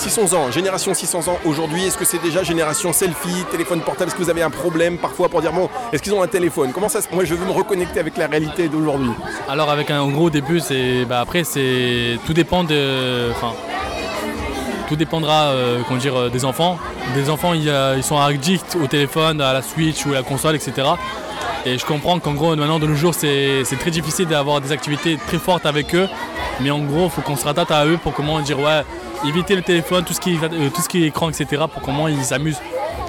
600 0.00 0.32
ans, 0.32 0.50
génération 0.50 0.94
600 0.94 1.28
ans 1.28 1.38
aujourd'hui, 1.44 1.84
est-ce 1.84 1.98
que 1.98 2.06
c'est 2.06 2.22
déjà 2.22 2.42
génération 2.42 2.90
selfie, 2.90 3.44
téléphone 3.50 3.82
portable 3.82 4.08
Est-ce 4.08 4.16
que 4.16 4.22
vous 4.22 4.30
avez 4.30 4.40
un 4.40 4.48
problème 4.48 4.96
parfois 4.96 5.28
pour 5.28 5.42
dire 5.42 5.52
bon, 5.52 5.68
est-ce 5.92 6.02
qu'ils 6.02 6.14
ont 6.14 6.22
un 6.22 6.26
téléphone? 6.26 6.72
Comment 6.72 6.88
ça 6.88 7.02
se... 7.02 7.08
Moi 7.12 7.26
je 7.26 7.34
veux 7.34 7.44
me 7.44 7.52
reconnecter 7.52 8.00
avec 8.00 8.16
la 8.16 8.26
réalité 8.26 8.68
d'aujourd'hui. 8.68 9.10
Alors 9.46 9.68
avec 9.68 9.90
un 9.90 10.08
gros 10.08 10.30
début, 10.30 10.58
c'est 10.58 11.04
bah, 11.04 11.20
après 11.20 11.44
c'est 11.44 12.18
tout 12.24 12.32
dépend 12.32 12.64
de, 12.64 13.30
enfin 13.30 13.52
tout 14.88 14.96
dépendra 14.96 15.48
euh, 15.48 15.82
euh, 15.90 16.30
des 16.30 16.46
enfants. 16.46 16.78
Des 17.14 17.28
enfants 17.28 17.52
ils, 17.52 17.70
ils 17.98 18.02
sont 18.02 18.18
addicts 18.18 18.78
au 18.82 18.86
téléphone, 18.86 19.42
à 19.42 19.52
la 19.52 19.60
Switch 19.60 20.06
ou 20.06 20.12
à 20.12 20.14
la 20.14 20.22
console, 20.22 20.56
etc. 20.56 20.72
Et 21.66 21.76
je 21.76 21.84
comprends 21.84 22.18
qu'en 22.20 22.32
gros 22.32 22.56
maintenant 22.56 22.78
de 22.78 22.86
nos 22.86 22.94
jours 22.94 23.14
c'est 23.14 23.64
c'est 23.64 23.76
très 23.76 23.90
difficile 23.90 24.28
d'avoir 24.28 24.62
des 24.62 24.72
activités 24.72 25.18
très 25.26 25.38
fortes 25.38 25.66
avec 25.66 25.94
eux. 25.94 26.08
Mais 26.60 26.70
en 26.70 26.78
gros 26.78 27.04
il 27.04 27.10
faut 27.10 27.20
qu'on 27.20 27.36
se 27.36 27.44
rattache 27.44 27.70
à 27.70 27.84
eux 27.84 27.98
pour 28.02 28.14
comment 28.14 28.40
dire 28.40 28.58
ouais 28.58 28.82
éviter 29.26 29.56
le 29.56 29.62
téléphone, 29.62 30.04
tout 30.04 30.14
ce 30.14 30.20
qui 30.20 30.38
euh, 30.42 30.70
tout 30.74 30.82
ce 30.82 30.88
qui 30.88 31.04
est 31.04 31.08
écran, 31.08 31.28
etc. 31.28 31.64
pour 31.72 31.82
comment 31.82 32.08
ils 32.08 32.24
s'amusent 32.24 32.60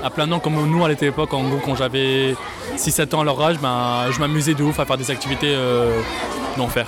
à 0.04 0.10
plein 0.10 0.28
nom 0.28 0.40
comme 0.40 0.56
nous 0.70 0.84
à 0.84 0.90
l'époque 0.90 1.34
en 1.34 1.44
gros 1.44 1.60
quand 1.64 1.76
j'avais 1.76 2.36
6-7 2.76 3.16
ans 3.16 3.22
à 3.22 3.24
leur 3.24 3.42
âge, 3.42 3.60
ben, 3.60 4.06
je 4.12 4.20
m'amusais 4.20 4.54
de 4.54 4.64
ouf 4.64 4.80
à 4.80 4.86
faire 4.86 4.98
des 4.98 5.12
activités 5.12 5.54
euh, 5.54 6.00
d'enfer. 6.58 6.88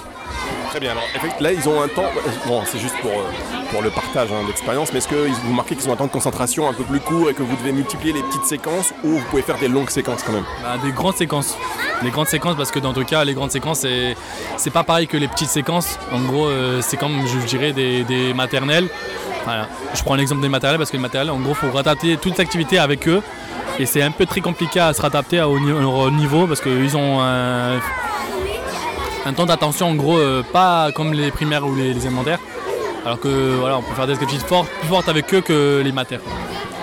Très 0.74 0.80
bien. 0.80 0.94
Alors, 0.94 1.04
là, 1.40 1.54
ils 1.54 1.70
ont 1.70 1.80
un 1.84 1.88
temps. 1.88 2.10
Bon, 2.48 2.64
c'est 2.66 2.80
juste 2.80 2.96
pour, 3.00 3.12
euh, 3.12 3.30
pour 3.70 3.84
le 3.84 3.92
partage 3.92 4.30
hein, 4.32 4.44
d'expérience, 4.48 4.92
mais 4.92 4.98
est-ce 4.98 5.08
que 5.08 5.28
vous 5.28 5.50
remarquez 5.52 5.76
qu'ils 5.76 5.88
ont 5.88 5.94
un 5.94 5.96
temps 5.96 6.08
de 6.08 6.12
concentration 6.12 6.68
un 6.68 6.74
peu 6.74 6.84
plus 6.84 7.00
court 7.00 7.30
et 7.30 7.36
que 7.36 7.44
vous 7.44 7.56
devez 7.58 7.72
multiplier 7.72 8.12
les 8.12 8.24
petites 8.24 8.46
séquences 8.46 8.92
ou 9.04 9.10
vous 9.10 9.26
pouvez 9.30 9.44
faire 9.44 9.60
des 9.60 9.68
longues 9.68 9.92
séquences 9.92 10.24
quand 10.24 10.32
même? 10.32 10.46
Ben, 10.64 10.84
Des 10.84 10.92
grandes 10.92 11.16
séquences. 11.16 11.56
Des 12.02 12.10
grandes 12.10 12.28
séquences 12.28 12.56
parce 12.56 12.72
que 12.72 12.80
dans 12.80 12.92
tout 12.92 13.06
cas, 13.06 13.24
les 13.24 13.36
grandes 13.36 13.52
séquences, 13.52 13.86
c'est 14.58 14.74
pas 14.74 14.84
pareil 14.84 15.06
que 15.06 15.16
les 15.16 15.28
petites 15.28 15.50
séquences. 15.50 16.00
En 16.12 16.22
gros, 16.22 16.48
euh, 16.48 16.82
c'est 16.82 16.98
comme 16.98 17.22
je 17.28 17.46
dirais 17.46 17.72
des, 17.72 18.34
maternelles. 18.34 18.90
Je 19.94 20.02
prends 20.02 20.16
l'exemple 20.16 20.42
des 20.42 20.50
maternelles 20.50 20.80
parce 20.80 20.90
que 20.90 20.98
les 20.98 21.04
maternelles, 21.04 21.30
en 21.30 21.40
gros, 21.40 21.54
faut 21.54 21.70
rattraper 21.70 22.18
toute 22.18 22.40
l'activité 22.40 22.80
avec 22.80 23.08
eux. 23.08 23.22
Et 23.78 23.86
c'est 23.86 24.02
un 24.02 24.12
peu 24.12 24.26
très 24.26 24.42
compliqué 24.42 24.80
à 24.80 24.92
se 24.92 25.04
rattraper 25.04 25.40
au 25.44 26.10
niveau 26.10 26.48
parce 26.48 26.62
qu'ils 26.62 26.98
ont 26.98 27.22
un 27.22 27.80
un 29.26 29.34
temps 29.34 29.46
d'attention 29.46 29.88
en 29.88 29.96
gros 29.96 30.18
euh, 30.18 30.44
pas 30.44 30.92
comme 30.94 31.14
les 31.14 31.32
primaires 31.32 31.66
ou 31.66 31.76
les, 31.76 31.92
élémentaires. 31.92 32.40
Alors 33.06 33.20
que 33.20 33.56
voilà, 33.60 33.78
on 33.78 33.82
peut 33.82 33.94
faire 33.96 34.08
des 34.08 34.14
activités 34.14 34.48
fortes, 34.48 34.70
plus 34.80 34.88
fortes 34.88 35.10
avec 35.10 35.34
eux 35.34 35.42
que 35.42 35.82
les 35.84 35.92
matères. 35.92 36.22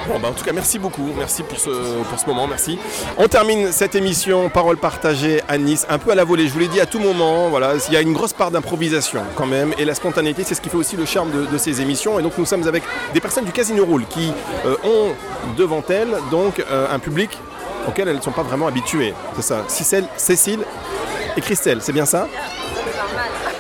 Bon, 0.09 0.19
bah 0.19 0.29
en 0.29 0.33
tout 0.33 0.45
cas, 0.45 0.53
merci 0.53 0.79
beaucoup. 0.79 1.09
Merci 1.17 1.43
pour 1.43 1.59
ce, 1.59 1.71
pour 1.71 2.19
ce 2.19 2.27
moment. 2.27 2.47
Merci. 2.47 2.79
On 3.17 3.29
termine 3.29 3.71
cette 3.71 3.95
émission 3.95 4.49
Parole 4.49 4.77
partagée 4.77 5.41
à 5.47 5.57
Nice, 5.57 5.87
un 5.89 5.99
peu 5.99 6.11
à 6.11 6.15
la 6.15 6.25
volée. 6.25 6.49
Je 6.49 6.53
vous 6.53 6.59
l'ai 6.59 6.69
dit 6.69 6.81
à 6.81 6.87
tout 6.87 6.99
moment. 6.99 7.49
Voilà, 7.49 7.75
il 7.89 7.95
y 7.95 7.97
a 7.97 8.01
une 8.01 8.13
grosse 8.13 8.33
part 8.33 8.51
d'improvisation 8.51 9.21
quand 9.37 9.47
même. 9.47 9.73
Et 9.79 9.85
la 9.85 9.95
spontanéité, 9.95 10.43
c'est 10.45 10.55
ce 10.55 10.61
qui 10.61 10.69
fait 10.69 10.77
aussi 10.77 10.97
le 10.97 11.05
charme 11.05 11.31
de, 11.31 11.59
ces 11.59 11.81
émissions. 11.81 12.19
Et 12.19 12.23
donc, 12.23 12.33
nous 12.39 12.47
sommes 12.47 12.67
avec 12.67 12.83
des 13.15 13.21
personnes 13.21 13.45
du 13.45 13.53
Casino 13.53 13.85
Roule 13.85 14.05
qui 14.07 14.33
euh, 14.67 14.77
ont 14.85 15.15
devant 15.57 15.85
elles 15.89 16.15
donc 16.31 16.59
euh, 16.59 16.87
un 16.91 16.99
public 16.99 17.31
auquel 17.87 18.09
elles 18.09 18.17
ne 18.17 18.23
sont 18.23 18.33
pas 18.33 18.43
vraiment 18.43 18.67
habituées. 18.67 19.15
C'est 19.37 19.43
ça. 19.43 19.65
Cécile, 19.69 20.05
Cécile 20.17 20.61
et 21.37 21.41
Christelle, 21.41 21.79
c'est 21.81 21.93
bien 21.93 22.07
ça 22.07 22.29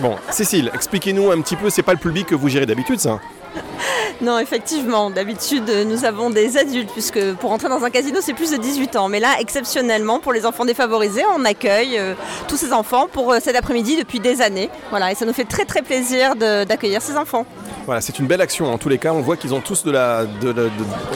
Bon, 0.00 0.16
Cécile, 0.30 0.70
expliquez-nous 0.74 1.30
un 1.30 1.40
petit 1.42 1.56
peu, 1.56 1.68
c'est 1.68 1.82
pas 1.82 1.92
le 1.92 1.98
public 1.98 2.26
que 2.26 2.34
vous 2.34 2.48
gérez 2.48 2.66
d'habitude 2.66 3.00
ça 3.00 3.20
non, 4.20 4.38
effectivement. 4.38 5.10
D'habitude, 5.10 5.70
nous 5.86 6.04
avons 6.04 6.30
des 6.30 6.56
adultes, 6.56 6.90
puisque 6.92 7.34
pour 7.34 7.52
entrer 7.52 7.68
dans 7.68 7.84
un 7.84 7.90
casino, 7.90 8.18
c'est 8.20 8.34
plus 8.34 8.50
de 8.52 8.56
18 8.56 8.96
ans. 8.96 9.08
Mais 9.08 9.20
là, 9.20 9.34
exceptionnellement, 9.40 10.20
pour 10.20 10.32
les 10.32 10.46
enfants 10.46 10.64
défavorisés, 10.64 11.22
on 11.36 11.44
accueille 11.44 11.98
euh, 11.98 12.14
tous 12.48 12.56
ces 12.56 12.72
enfants 12.72 13.08
pour 13.10 13.32
euh, 13.32 13.38
cet 13.42 13.56
après-midi 13.56 13.96
depuis 13.96 14.20
des 14.20 14.40
années. 14.40 14.70
Voilà, 14.90 15.12
et 15.12 15.14
ça 15.14 15.24
nous 15.26 15.32
fait 15.32 15.44
très 15.44 15.64
très 15.64 15.82
plaisir 15.82 16.36
d'accueillir 16.36 17.02
ces 17.02 17.16
enfants. 17.16 17.46
Voilà, 17.86 18.00
c'est 18.00 18.18
une 18.18 18.26
belle 18.26 18.40
action 18.40 18.72
en 18.72 18.78
tous 18.78 18.88
les 18.88 18.98
cas. 18.98 19.12
On 19.12 19.20
voit 19.20 19.36
qu'ils 19.36 19.54
ont 19.54 19.60
tous 19.60 19.84
de 19.84 19.90
la, 19.90 20.24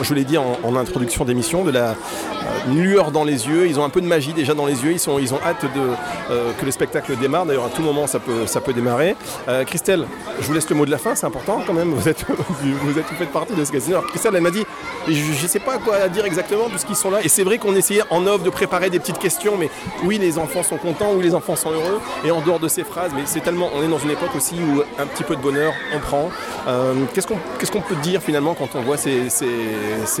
je 0.01 0.13
l'ai 0.13 0.23
dit 0.23 0.37
en, 0.37 0.75
introduction 0.75 1.23
d'émission, 1.23 1.63
de 1.63 1.71
la 1.71 1.91
euh, 1.91 2.73
lueur 2.73 3.11
dans 3.11 3.23
les 3.23 3.47
yeux. 3.47 3.67
Ils 3.67 3.79
ont 3.79 3.85
un 3.85 3.89
peu 3.89 4.01
de 4.01 4.07
magie 4.07 4.33
déjà 4.33 4.53
dans 4.53 4.65
les 4.65 4.83
yeux. 4.83 4.91
Ils, 4.91 4.99
sont, 4.99 5.19
ils 5.19 5.33
ont 5.33 5.39
hâte 5.45 5.63
euh, 5.63 6.51
que 6.59 6.65
le 6.65 6.71
spectacle 6.71 7.15
démarre. 7.17 7.45
D'ailleurs, 7.45 7.65
à 7.65 7.69
tout 7.69 7.81
moment, 7.81 8.07
ça 8.07 8.19
peut, 8.19 8.45
ça 8.45 8.61
peut 8.61 8.73
démarrer. 8.73 9.15
Euh, 9.47 9.63
Christelle, 9.63 10.05
je 10.39 10.45
vous 10.45 10.53
laisse 10.53 10.69
le 10.69 10.75
mot 10.75 10.85
de 10.85 10.91
la 10.91 10.97
fin. 10.97 11.15
C'est 11.15 11.25
important 11.25 11.61
quand 11.65 11.73
même. 11.73 11.93
Vous 11.93 12.09
êtes, 12.09 12.25
vous 12.61 12.99
êtes, 12.99 13.05
faites 13.05 13.31
partie 13.31 13.53
de 13.53 13.63
ce 13.63 13.71
casino. 13.71 13.97
Alors, 13.97 14.09
Christelle, 14.09 14.35
elle 14.35 14.41
m'a 14.41 14.51
dit, 14.51 14.65
je 15.07 15.43
ne 15.43 15.47
sais 15.47 15.59
pas 15.59 15.77
quoi 15.77 16.07
dire 16.09 16.25
exactement 16.25 16.67
puisqu'ils 16.69 16.95
sont 16.95 17.11
là. 17.11 17.19
Et 17.23 17.29
c'est 17.29 17.43
vrai 17.43 17.57
qu'on 17.57 17.75
essayait 17.75 18.03
en 18.09 18.25
off 18.27 18.43
de 18.43 18.49
préparer 18.49 18.89
des 18.89 18.99
petites 18.99 19.19
questions. 19.19 19.55
Mais 19.57 19.69
oui, 20.03 20.17
les 20.17 20.37
enfants 20.37 20.63
sont 20.63 20.77
contents, 20.77 21.13
oui, 21.15 21.23
les 21.23 21.35
enfants 21.35 21.55
sont 21.55 21.71
heureux. 21.71 22.01
Et 22.25 22.31
en 22.31 22.41
dehors 22.41 22.59
de 22.59 22.67
ces 22.67 22.83
phrases, 22.83 23.11
mais 23.15 23.21
c'est 23.25 23.41
tellement, 23.41 23.69
on 23.73 23.83
est 23.83 23.87
dans 23.87 23.99
une 23.99 24.11
époque 24.11 24.35
aussi 24.35 24.55
où 24.55 24.81
un 24.99 25.05
petit 25.05 25.23
peu 25.23 25.35
de 25.35 25.41
bonheur, 25.41 25.73
on 25.95 25.99
prend. 25.99 26.31
Euh, 26.67 26.93
qu'est-ce 27.13 27.71
qu'on 27.71 27.81
peut 27.81 27.95
dire 27.95 28.21
finalement 28.21 28.53
quand 28.55 28.69
on 28.75 28.81
voit 28.81 28.97
ces, 28.97 29.29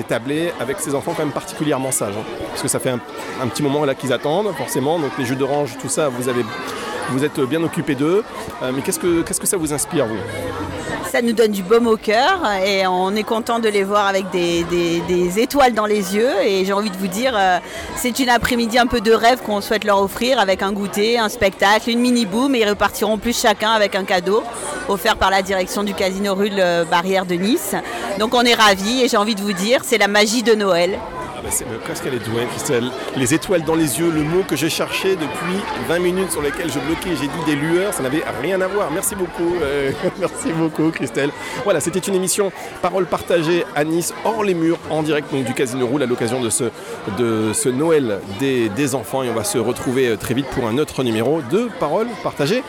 tablés 0.07 0.51
avec 0.59 0.79
ces 0.79 0.93
enfants 0.93 1.13
quand 1.15 1.23
même 1.23 1.33
particulièrement 1.33 1.91
sages 1.91 2.15
hein? 2.17 2.23
Parce 2.49 2.61
que 2.61 2.67
ça 2.67 2.79
fait 2.79 2.91
un, 2.91 3.47
petit 3.47 3.63
moment 3.63 3.85
là 3.85 3.95
qu'ils 3.95 4.13
attendent 4.13 4.53
forcément, 4.55 4.99
donc 4.99 5.11
les 5.17 5.25
jeux 5.25 5.35
d'orange, 5.35 5.77
tout 5.81 5.89
ça, 5.89 6.09
vous, 6.09 6.29
avez, 6.29 6.43
vous 7.09 7.23
êtes 7.23 7.39
bien 7.41 7.63
occupés 7.63 7.95
d'eux. 7.95 8.23
Euh, 8.63 8.71
mais 8.73 8.81
qu'est-ce 8.81 8.99
que, 8.99 9.47
ça 9.47 9.57
vous 9.57 9.73
inspire 9.73 10.05
vous? 10.05 10.17
Ça 11.11 11.21
nous 11.21 11.33
donne 11.33 11.51
du 11.51 11.63
baume 11.63 11.87
au 11.87 11.97
cœur 11.97 12.41
et 12.65 12.85
on 12.87 13.15
est 13.15 13.23
content 13.23 13.59
de 13.59 13.69
les 13.69 13.83
voir 13.83 14.07
avec 14.07 14.29
des, 14.31 15.39
étoiles 15.39 15.73
dans 15.73 15.85
les 15.85 16.15
yeux. 16.15 16.31
Et 16.43 16.65
j'ai 16.65 16.73
envie 16.73 16.89
de 16.89 16.97
vous 16.97 17.07
dire, 17.07 17.33
euh, 17.35 17.59
c'est 17.95 18.19
une 18.19 18.29
après-midi 18.29 18.77
un 18.77 18.87
peu 18.87 19.01
de 19.01 19.13
rêve 19.13 19.41
qu'on 19.41 19.61
souhaite 19.61 19.83
leur 19.83 20.01
offrir 20.01 20.39
avec 20.39 20.61
un 20.61 20.71
goûter, 20.71 21.17
un 21.17 21.29
spectacle, 21.29 21.89
une 21.89 21.99
mini-boom 21.99 22.55
et 22.55 22.59
ils 22.59 22.69
repartiront 22.69 23.17
plus 23.17 23.39
chacun 23.39 23.71
avec 23.71 23.95
un 23.95 24.03
cadeau 24.03 24.43
offert 24.87 25.15
par 25.15 25.31
la 25.31 25.41
direction 25.41 25.83
du 25.83 25.93
Casino 25.93 26.35
Rue 26.35 26.51
Barrière 26.89 27.25
de 27.25 27.35
Nice. 27.35 27.75
Donc 28.19 28.33
on 28.33 28.41
est 28.41 28.53
ravis 28.53 29.03
et 29.03 29.07
j'ai 29.07 29.17
envie 29.17 29.35
de 29.35 29.41
vous 29.41 29.53
dire, 29.53 29.81
c'est 29.83 29.97
la 29.97 30.07
magie 30.07 30.43
de 30.43 30.53
Noël. 30.53 30.99
Qu'est-ce 31.85 32.01
qu'elle 32.01 32.15
est 32.15 32.25
douée, 32.27 32.45
Christelle. 32.49 32.89
Les 33.15 33.33
étoiles 33.33 33.63
dans 33.63 33.75
les 33.75 33.99
yeux, 33.99 34.09
le 34.09 34.23
mot 34.23 34.41
que 34.43 34.55
j'ai 34.55 34.69
cherché 34.69 35.15
depuis 35.15 35.55
20 35.87 35.99
minutes 35.99 36.31
sur 36.31 36.41
lesquelles 36.41 36.71
je 36.71 36.79
bloquais, 36.79 37.15
j'ai 37.19 37.27
dit 37.27 37.45
des 37.45 37.55
lueurs, 37.55 37.93
ça 37.93 38.01
n'avait 38.01 38.23
rien 38.41 38.59
à 38.61 38.67
voir. 38.67 38.89
Merci 38.91 39.15
beaucoup, 39.15 39.55
euh, 39.61 39.91
merci 40.19 40.51
beaucoup, 40.51 40.89
Christelle. 40.89 41.29
Voilà, 41.63 41.79
c'était 41.79 41.99
une 41.99 42.15
émission 42.15 42.51
Parole 42.81 43.05
partagée 43.05 43.63
à 43.75 43.83
Nice, 43.83 44.13
hors 44.23 44.43
les 44.43 44.55
murs, 44.55 44.79
en 44.89 45.03
direct 45.03 45.33
du 45.33 45.53
Casino 45.53 45.85
Roule, 45.85 46.03
à 46.03 46.07
l'occasion 46.07 46.41
de 46.41 46.49
ce, 46.49 47.69
Noël 47.69 48.19
des, 48.39 48.69
des 48.69 48.95
enfants. 48.95 49.21
Et 49.23 49.29
on 49.29 49.35
va 49.35 49.43
se 49.43 49.57
retrouver 49.57 50.09
euh, 50.09 50.17
très 50.17 50.33
vite 50.33 50.47
pour 50.47 50.67
un 50.67 50.77
autre 50.79 51.03
numéro 51.03 51.41
de 51.51 51.69
Parole 51.79 52.07
partagée 52.23 52.63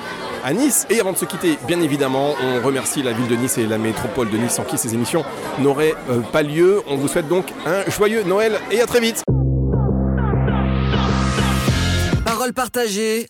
à 0.44 0.52
Nice. 0.52 0.86
Et 0.90 1.00
avant 1.00 1.12
de 1.12 1.16
se 1.16 1.24
quitter, 1.24 1.58
bien 1.66 1.80
évidemment, 1.80 2.34
on 2.40 2.64
remercie 2.64 3.02
la 3.02 3.12
ville 3.12 3.26
de 3.26 3.34
Nice 3.34 3.58
et 3.58 3.66
la 3.66 3.78
métropole 3.78 4.30
de 4.30 4.36
Nice 4.36 4.52
sans 4.52 4.62
qui 4.62 4.78
ces 4.78 4.94
émissions 4.94 5.24
n'auraient 5.58 5.94
euh, 6.08 6.20
pas 6.20 6.42
lieu. 6.42 6.82
On 6.86 6.94
vous 6.96 7.08
souhaite 7.08 7.26
donc 7.28 7.46
un 7.66 7.88
joyeux 7.90 8.22
Noël 8.22 8.60
et 8.70 8.80
à 8.80 8.86
très 8.86 9.00
vite. 9.00 9.22
Parole 12.24 12.52
partagée 12.52 13.28